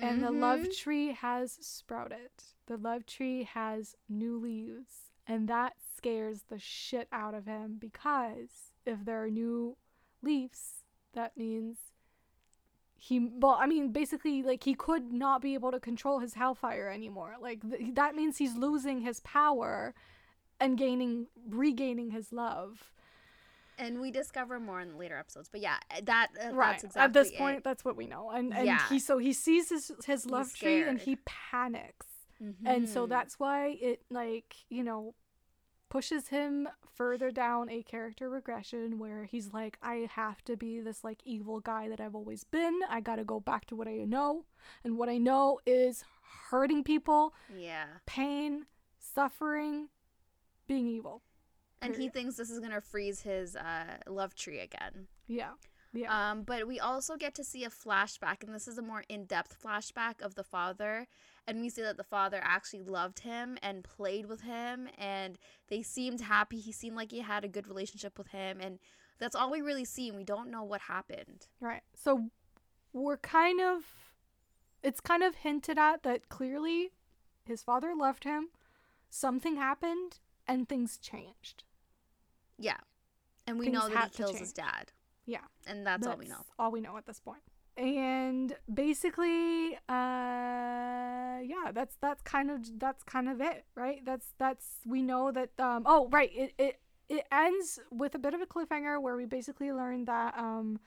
[0.00, 0.76] And the love Mhm.
[0.76, 2.30] tree has sprouted.
[2.66, 5.10] The love tree has new leaves.
[5.28, 9.76] And that scares the shit out of him because if there are new
[10.22, 10.82] leaves,
[11.14, 11.78] that means
[12.96, 16.88] he, well, I mean, basically, like, he could not be able to control his hellfire
[16.88, 17.34] anymore.
[17.40, 19.94] Like, th- that means he's losing his power
[20.60, 22.92] and gaining, regaining his love.
[23.78, 25.48] And we discover more in the later episodes.
[25.50, 27.38] But yeah, eh, that uh, right that's exactly at this it.
[27.38, 28.86] point that's what we know and and Yeah.
[28.88, 32.06] he so he sees his his love tree and he panics
[32.66, 33.08] and so Mhm.
[33.08, 35.14] that's why it like you know
[35.92, 41.04] pushes him further down a character regression where he's like i have to be this
[41.04, 44.46] like evil guy that i've always been i gotta go back to what i know
[44.84, 46.02] and what i know is
[46.48, 47.84] hurting people yeah.
[48.06, 48.64] pain
[48.98, 49.88] suffering
[50.66, 51.20] being evil
[51.82, 55.08] And he thinks this is gonna freeze his uh, love tree again.
[55.26, 55.50] yeah
[55.92, 59.04] yeah Um, but we also get to see a flashback, and this is a more
[59.10, 61.06] in-depth flashback of the father.
[61.46, 65.38] And we see that the father actually loved him and played with him, and
[65.68, 66.60] they seemed happy.
[66.60, 68.78] He seemed like he had a good relationship with him, and
[69.18, 70.08] that's all we really see.
[70.08, 71.48] And we don't know what happened.
[71.60, 71.82] Right.
[71.94, 72.28] So
[72.92, 73.84] we're kind of
[74.82, 76.90] it's kind of hinted at that clearly
[77.44, 78.48] his father loved him,
[79.10, 81.64] something happened, and things changed.
[82.58, 82.76] Yeah,
[83.46, 84.92] and we Things know that he kills his dad,
[85.26, 85.40] Yeah.
[85.66, 86.44] and that's, all we know.
[86.58, 87.42] All we know at this point.
[87.76, 94.04] And basically, uh yeah, that's that's kind of that's kind of it, right?
[94.04, 98.34] That's that's we know that um oh right, it it it ends with a bit
[98.34, 100.80] of a cliffhanger where we basically learn that um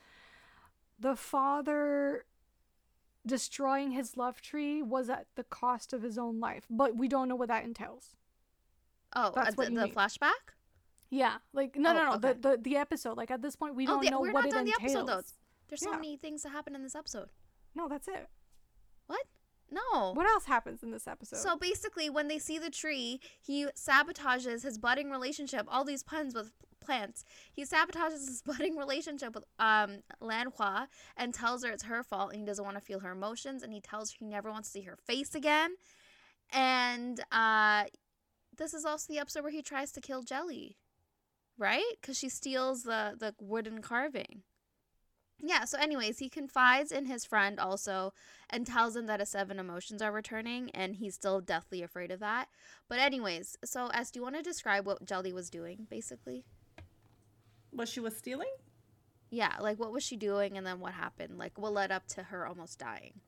[0.99, 2.25] the father
[3.25, 7.27] destroying his love tree was at the cost of his own life, but we don't
[7.27, 8.15] know what that entails.
[9.15, 10.53] Oh, That's what the, the flashback?
[11.09, 12.33] Yeah, like no, Oh, no, no, okay.
[12.39, 13.17] the, the the episode.
[13.17, 14.73] Like at this point, we Oh, don't the- know we're what not it done the
[14.79, 14.95] entails.
[14.95, 15.23] episode, though.
[15.67, 15.97] There's so Yeah.
[15.97, 17.29] many things that happen in this episode.
[17.73, 18.29] No, that's it.
[19.07, 19.25] What?
[19.69, 20.11] No.
[20.13, 21.37] What else happens in this episode?
[21.39, 25.65] So basically, when they see the tree, he sabotages his budding relationship.
[25.67, 27.23] All these puns with plants.
[27.51, 30.87] He sabotages his budding relationship with um Lan Hua
[31.17, 33.73] and tells her it's her fault and he doesn't want to feel her emotions and
[33.73, 35.75] he tells her he never wants to see her face again.
[36.51, 37.85] And uh
[38.55, 40.77] this is also the episode where he tries to kill Jelly,
[41.57, 41.83] right?
[41.99, 44.43] Because she steals the the wooden carving.
[45.41, 48.13] Yeah, so anyways, he confides in his friend also
[48.49, 52.19] and tells him that his seven emotions are returning and he's still deathly afraid of
[52.21, 52.47] that.
[52.87, 56.45] But anyways, so as do you want to describe what Jelly was doing basically?
[57.71, 58.51] What she was stealing?
[59.29, 61.37] Yeah, like what was she doing and then what happened?
[61.37, 63.19] Like what led up to her almost dying?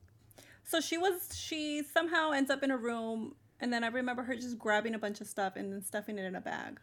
[0.64, 4.34] So she was she somehow ends up in a room and then I remember her
[4.34, 6.80] just grabbing a bunch of stuff and then stuffing it in a bag.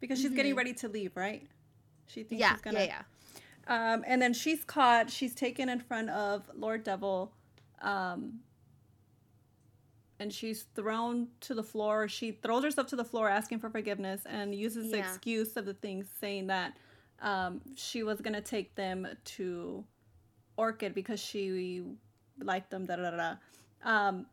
[0.00, 1.46] Because she's getting ready to leave, right?
[2.06, 2.40] She thinks Mm-hmm.
[2.40, 3.02] Yeah, she's gonna yeah, yeah.
[3.68, 5.10] Um, and then she's caught.
[5.10, 7.32] She's taken in front of Lord Devil,
[7.82, 8.40] um,
[10.18, 12.08] and she's thrown to the floor.
[12.08, 15.74] She throws herself to the floor, asking for forgiveness, and uses the excuse of the
[15.74, 16.78] things, saying that
[17.20, 19.84] um, she was gonna take them to
[20.56, 21.84] Orchid because she
[22.40, 22.86] liked them.
[22.86, 23.16] Da da da.
[23.16, 23.34] da.
[23.84, 24.26] Um,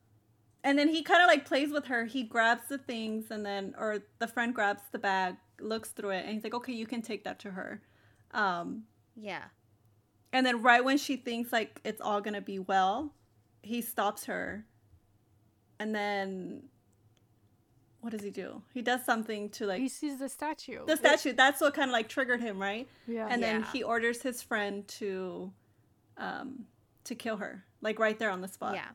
[0.64, 2.06] and then he kind of like plays with her.
[2.06, 6.24] He grabs the things, and then or the friend grabs the bag, looks through it,
[6.26, 7.82] and he's like, "Okay, you can take that to her."
[8.32, 8.84] Um,
[9.16, 9.44] Yeah.
[10.34, 13.14] and then right when she thinks like it's all gonna be well,
[13.64, 14.66] he stops her.
[15.80, 16.64] And then
[18.02, 18.62] what does he do?
[18.74, 20.86] He does something to like he sees the statue.
[20.86, 21.34] the statue.
[21.34, 22.88] That's what kind of like triggered him, right?
[23.08, 23.28] yeah.
[23.30, 23.72] And then Yeah.
[23.72, 25.52] he orders his friend to
[26.18, 26.66] um
[27.06, 28.76] to kill her, like right there on the spot.
[28.76, 28.90] Yeah.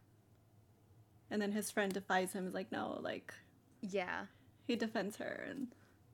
[1.31, 3.33] And then his friend defies him, is like, no, like
[3.83, 4.27] Yeah.
[4.67, 5.69] he defends her and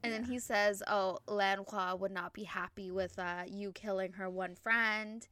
[0.07, 4.13] And then he says, "Oh, Lan Hua would not be happy with uh, you killing
[4.13, 5.27] her one friend."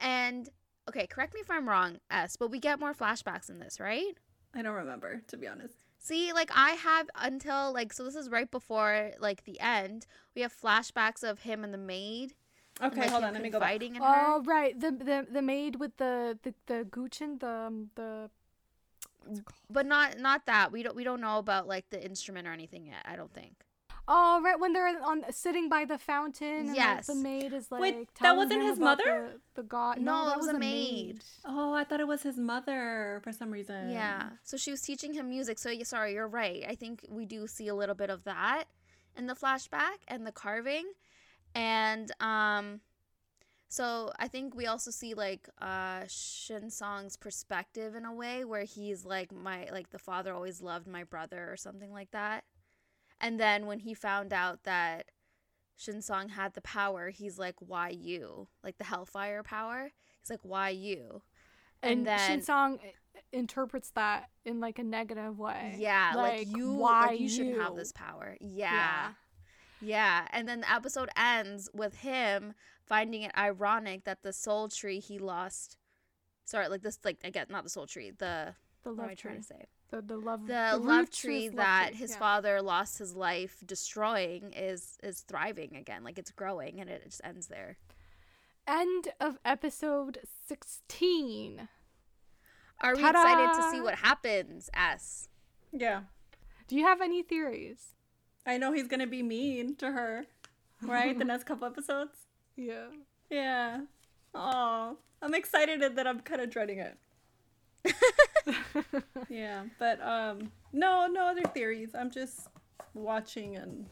[0.00, 0.48] And
[0.88, 4.14] okay, correct me if I'm wrong, S, but we get more flashbacks in this, right?
[4.54, 5.74] I don't remember, to be honest.
[5.98, 10.06] See, like I have until like so this is right before like the end.
[10.34, 12.34] We have flashbacks of him and the maid.
[12.80, 13.70] and, Okay, like, hold on, let me go back.
[13.70, 14.24] confiding in her.
[14.26, 18.30] Oh right, the the the maid with the the the guqin, the um, the
[19.70, 20.72] But not not that.
[20.72, 23.54] We don't we don't know about like the instrument or anything yet, I don't think.
[24.08, 26.48] Oh right when they're on sitting by the fountain.
[26.48, 27.06] And, like, Yes.
[27.06, 27.80] the maid is like.
[27.80, 29.28] Wait, that wasn't him his about mother?
[29.54, 29.98] The, the god.
[29.98, 31.06] No, No, it that was was a a maid.
[31.14, 31.24] maid.
[31.44, 33.90] Oh, I thought it was his mother for some reason.
[33.90, 34.30] Yeah.
[34.42, 35.58] So she was teaching him music.
[35.58, 36.64] So yeah, sorry, you're right.
[36.68, 38.64] I think we do see a little bit of that
[39.16, 40.86] in the flashback and the carving.
[41.54, 42.80] And um
[43.68, 48.64] so I think we also see like uh Shin Song's perspective in a way where
[48.64, 52.44] he's like my like the father always loved my brother or something like that.
[53.22, 55.06] And then when he found out that
[55.76, 58.48] Shin Song had the power, he's like, Why you?
[58.62, 59.92] Like the hellfire power.
[60.20, 61.22] He's like, Why you?
[61.84, 65.76] And, then Shin Song eh, interprets that in like a negative way.
[65.78, 68.36] Yeah, like, Like, you, why like you shouldn't have this power.
[68.40, 69.12] Yeah.
[69.80, 72.54] yeah, And then the episode ends with him
[72.84, 75.76] finding it ironic that the soul tree he lost.
[76.44, 78.10] Sorry, like this, like again, not the soul tree.
[78.10, 78.54] The
[78.84, 79.42] The what am I love trying tree.
[79.42, 79.66] to say?
[79.92, 80.46] The the love.
[80.46, 82.18] The, love tree is love that tree, his yeah.
[82.18, 86.02] father lost his life destroying is is thriving again.
[86.02, 87.76] Like it's growing, and it just ends there.
[88.66, 91.68] End of episode sixteen.
[92.80, 94.70] Are we excited to see what happens?
[94.72, 95.28] S.
[95.72, 96.00] Yeah.
[96.68, 97.94] Do you have any theories?
[98.46, 100.24] I know he's gonna be mean to her,
[100.80, 101.18] right?
[101.18, 102.16] the next couple episodes.
[102.56, 102.86] Yeah.
[103.30, 103.82] Yeah.
[104.34, 106.96] Oh, I'm excited that I'm kind of dreading it.
[109.28, 111.90] yeah, but um, no, no other theories.
[111.94, 112.48] I'm just
[112.94, 113.86] watching and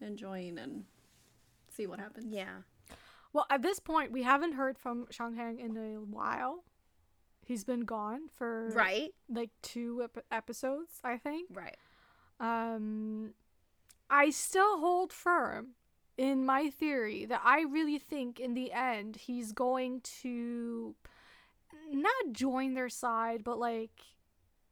[0.00, 0.84] enjoying and
[1.68, 2.26] see what happens.
[2.32, 2.62] Yeah.
[3.32, 6.64] Well, at this point, we haven't heard from Shang Hang in a while.
[7.44, 9.12] He's been gone for Right.
[9.28, 11.48] like two ep- episodes, I think.
[11.52, 11.76] Right.
[12.38, 13.34] Um,
[14.08, 15.74] I still hold firm
[16.16, 20.94] in my theory that I really think in the end he's going to
[21.92, 23.90] not join their side, but like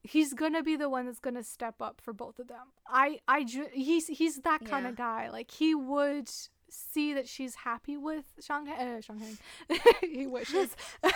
[0.03, 2.66] he's gonna be the one that's gonna step up for both of them.
[2.86, 4.90] I, I, ju- he's he's that kind Yeah.
[4.90, 5.31] of guy.
[5.31, 6.28] Like he would
[6.70, 8.97] see that she's happy with Shanghai.
[8.97, 9.32] Uh, Shanghai.
[10.03, 10.74] he wishes.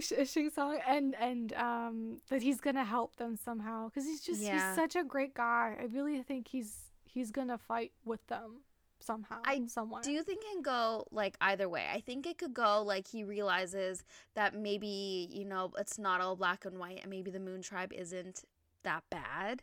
[0.00, 4.40] Sh- Shing Song and and um that he's gonna help them somehow because he's just
[4.40, 4.54] Yeah.
[4.68, 5.76] he's such a great guy.
[5.80, 6.74] I really think he's
[7.04, 8.62] he's gonna fight with them
[9.04, 9.40] somehow.
[9.44, 10.02] I somewhere.
[10.02, 11.86] Do you think it can go like either way?
[11.92, 14.04] I think it could go like he realizes
[14.34, 17.92] that maybe, you know, it's not all black and white and maybe the Moon Tribe
[17.92, 18.44] isn't
[18.82, 19.62] that bad.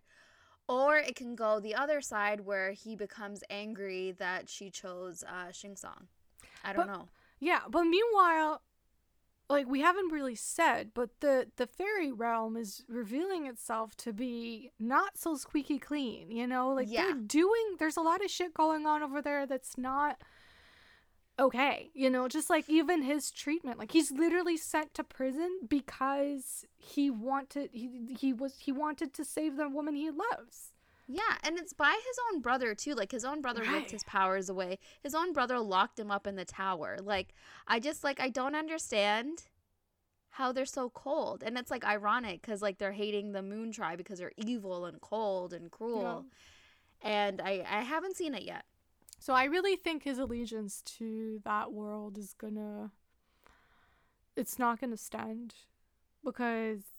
[0.67, 5.51] Or it can go the other side where he becomes angry that she chose uh,
[5.51, 6.07] Shing Song.
[6.63, 7.07] I don't But- know.
[7.43, 8.61] Yeah, but meanwhile,
[9.51, 14.71] like we haven't really said, but the the fairy realm is revealing itself to be
[14.79, 16.31] not so squeaky clean.
[16.31, 17.03] You know, like Yeah.
[17.05, 17.75] they're doing.
[17.79, 20.21] There's a lot of shit going on over there that's not
[21.39, 21.89] okay.
[21.93, 27.09] You know, just like even his treatment, like he's literally sent to prison because he
[27.09, 30.73] wanted he he was he wanted to save the woman he loves.
[31.13, 32.93] Yeah, and it's by his own brother too.
[32.93, 33.71] Like his own brother Right.
[33.73, 34.79] ripped his powers away.
[35.03, 36.97] His own brother locked him up in the tower.
[37.01, 37.33] Like
[37.67, 39.43] I just like I don't understand
[40.35, 41.43] how they're so cold.
[41.43, 45.01] And it's like ironic cuz like they're hating the Moon Tribe because they're evil and
[45.01, 46.25] cold and cruel.
[47.01, 48.65] And I I haven't seen it yet.
[49.19, 52.91] So I really think his allegiance to that world is gonna
[54.35, 55.55] it's not gonna stand
[56.23, 56.90] because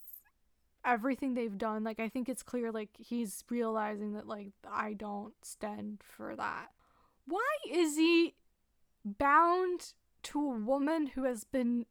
[0.84, 5.34] everything they've done, like I think it's clear like he's realizing that like I don't
[5.42, 6.68] stand for that.
[7.26, 8.34] why is he
[9.04, 9.92] bound
[10.24, 11.86] to a woman who has been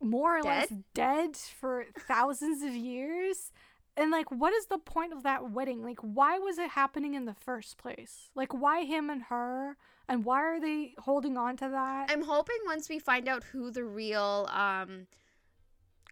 [0.00, 0.84] more or less Dead?
[0.94, 3.52] dead for thousands of years?
[3.98, 5.82] And like, what is the point of that wedding?
[5.82, 8.28] Like, why was it happening in the first place?
[8.34, 9.78] Like, why him and her?
[10.06, 12.10] And why are they holding on to that?
[12.10, 15.06] I'm hoping once we find out who the real um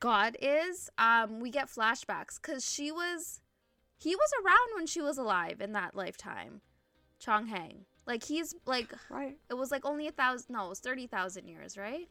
[0.04, 3.40] God is, um, we get flashbacks because she was,
[3.96, 6.60] he was around when she was alive in that lifetime,
[7.18, 7.86] Chong Hang.
[8.06, 9.38] Like he's like right.
[9.48, 12.06] it was like only a thousand, no, it was thirty thousand years, right?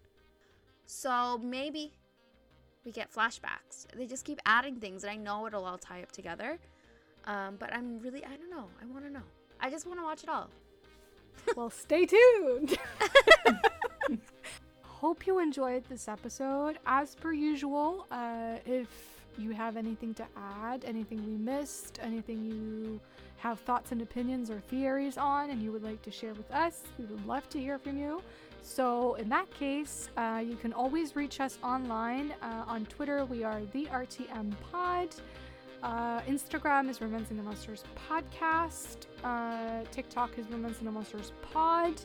[0.87, 1.93] So maybe
[2.83, 3.85] we get flashbacks.
[3.95, 6.57] They just keep adding things, and I know it'll all tie up together.
[7.25, 8.69] Um, but I'm really, I don't know.
[8.81, 9.21] I want to know.
[9.59, 10.49] I just want to watch it all.
[11.55, 12.75] well, stay tuned.
[15.03, 16.77] Hope you enjoyed this episode.
[16.85, 18.87] As per usual, uh, if
[19.37, 23.01] you have anything to add, anything we missed, anything you
[23.35, 26.83] have thoughts and opinions or theories on, and you would like to share with us,
[26.97, 28.21] we would love to hear from you.
[28.61, 32.33] So, in that case, uh, you can always reach us online.
[32.41, 35.09] Uh, on Twitter, we are the RTM Pod.
[35.83, 39.07] Uh, Instagram is Romancing the Monsters Podcast.
[39.21, 41.99] Uh, TikTok is Romancing the Monsters Pod.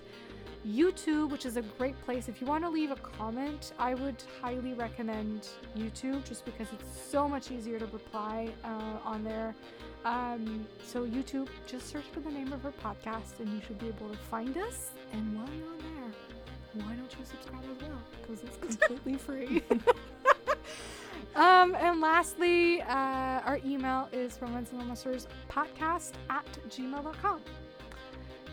[0.66, 2.28] YouTube, which is a great place.
[2.28, 7.10] If you want to leave a comment, I would highly recommend YouTube just because it's
[7.10, 9.54] so much easier to reply uh, on there.
[10.04, 13.88] Um, so, YouTube, just search for the name of our podcast and you should be
[13.88, 14.90] able to find us.
[15.12, 18.00] And while you're on there, why don't you subscribe as well?
[18.22, 19.62] Because it's completely free.
[21.34, 27.40] um, and lastly, uh, our email is romancingthemonsters podcast at gmail.com.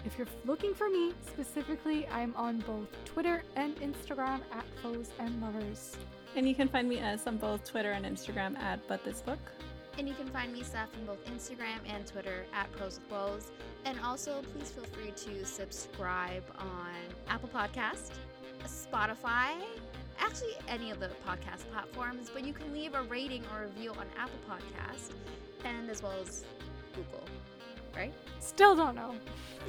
[0.05, 5.41] If you're looking for me specifically, I'm on both Twitter and Instagram at Foes and
[5.41, 5.97] Lovers.
[6.35, 9.39] And you can find me as on both Twitter and Instagram at But This Book.
[9.97, 13.51] And you can find me, Seth, on both Instagram and Twitter at Pros with Woes.
[13.85, 16.93] And also, please feel free to subscribe on
[17.27, 18.11] Apple Podcast,
[18.65, 19.53] Spotify,
[20.19, 24.05] actually any of the podcast platforms, but you can leave a rating or review on
[24.19, 25.13] Apple Podcast
[25.63, 26.45] and as well as
[26.95, 27.23] Google,
[27.95, 28.13] right?
[28.39, 29.15] Still don't know.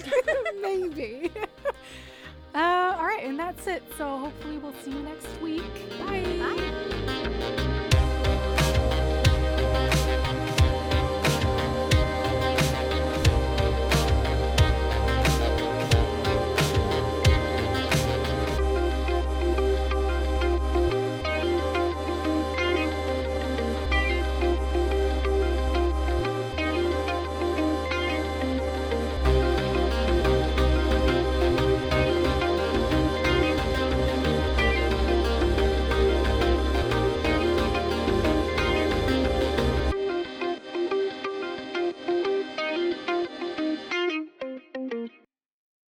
[0.63, 1.31] Maybe.
[2.55, 3.83] uh, all right, and that's it.
[3.97, 5.63] So hopefully we'll see you next week.
[5.99, 6.23] Bye.
[6.39, 7.73] Bye.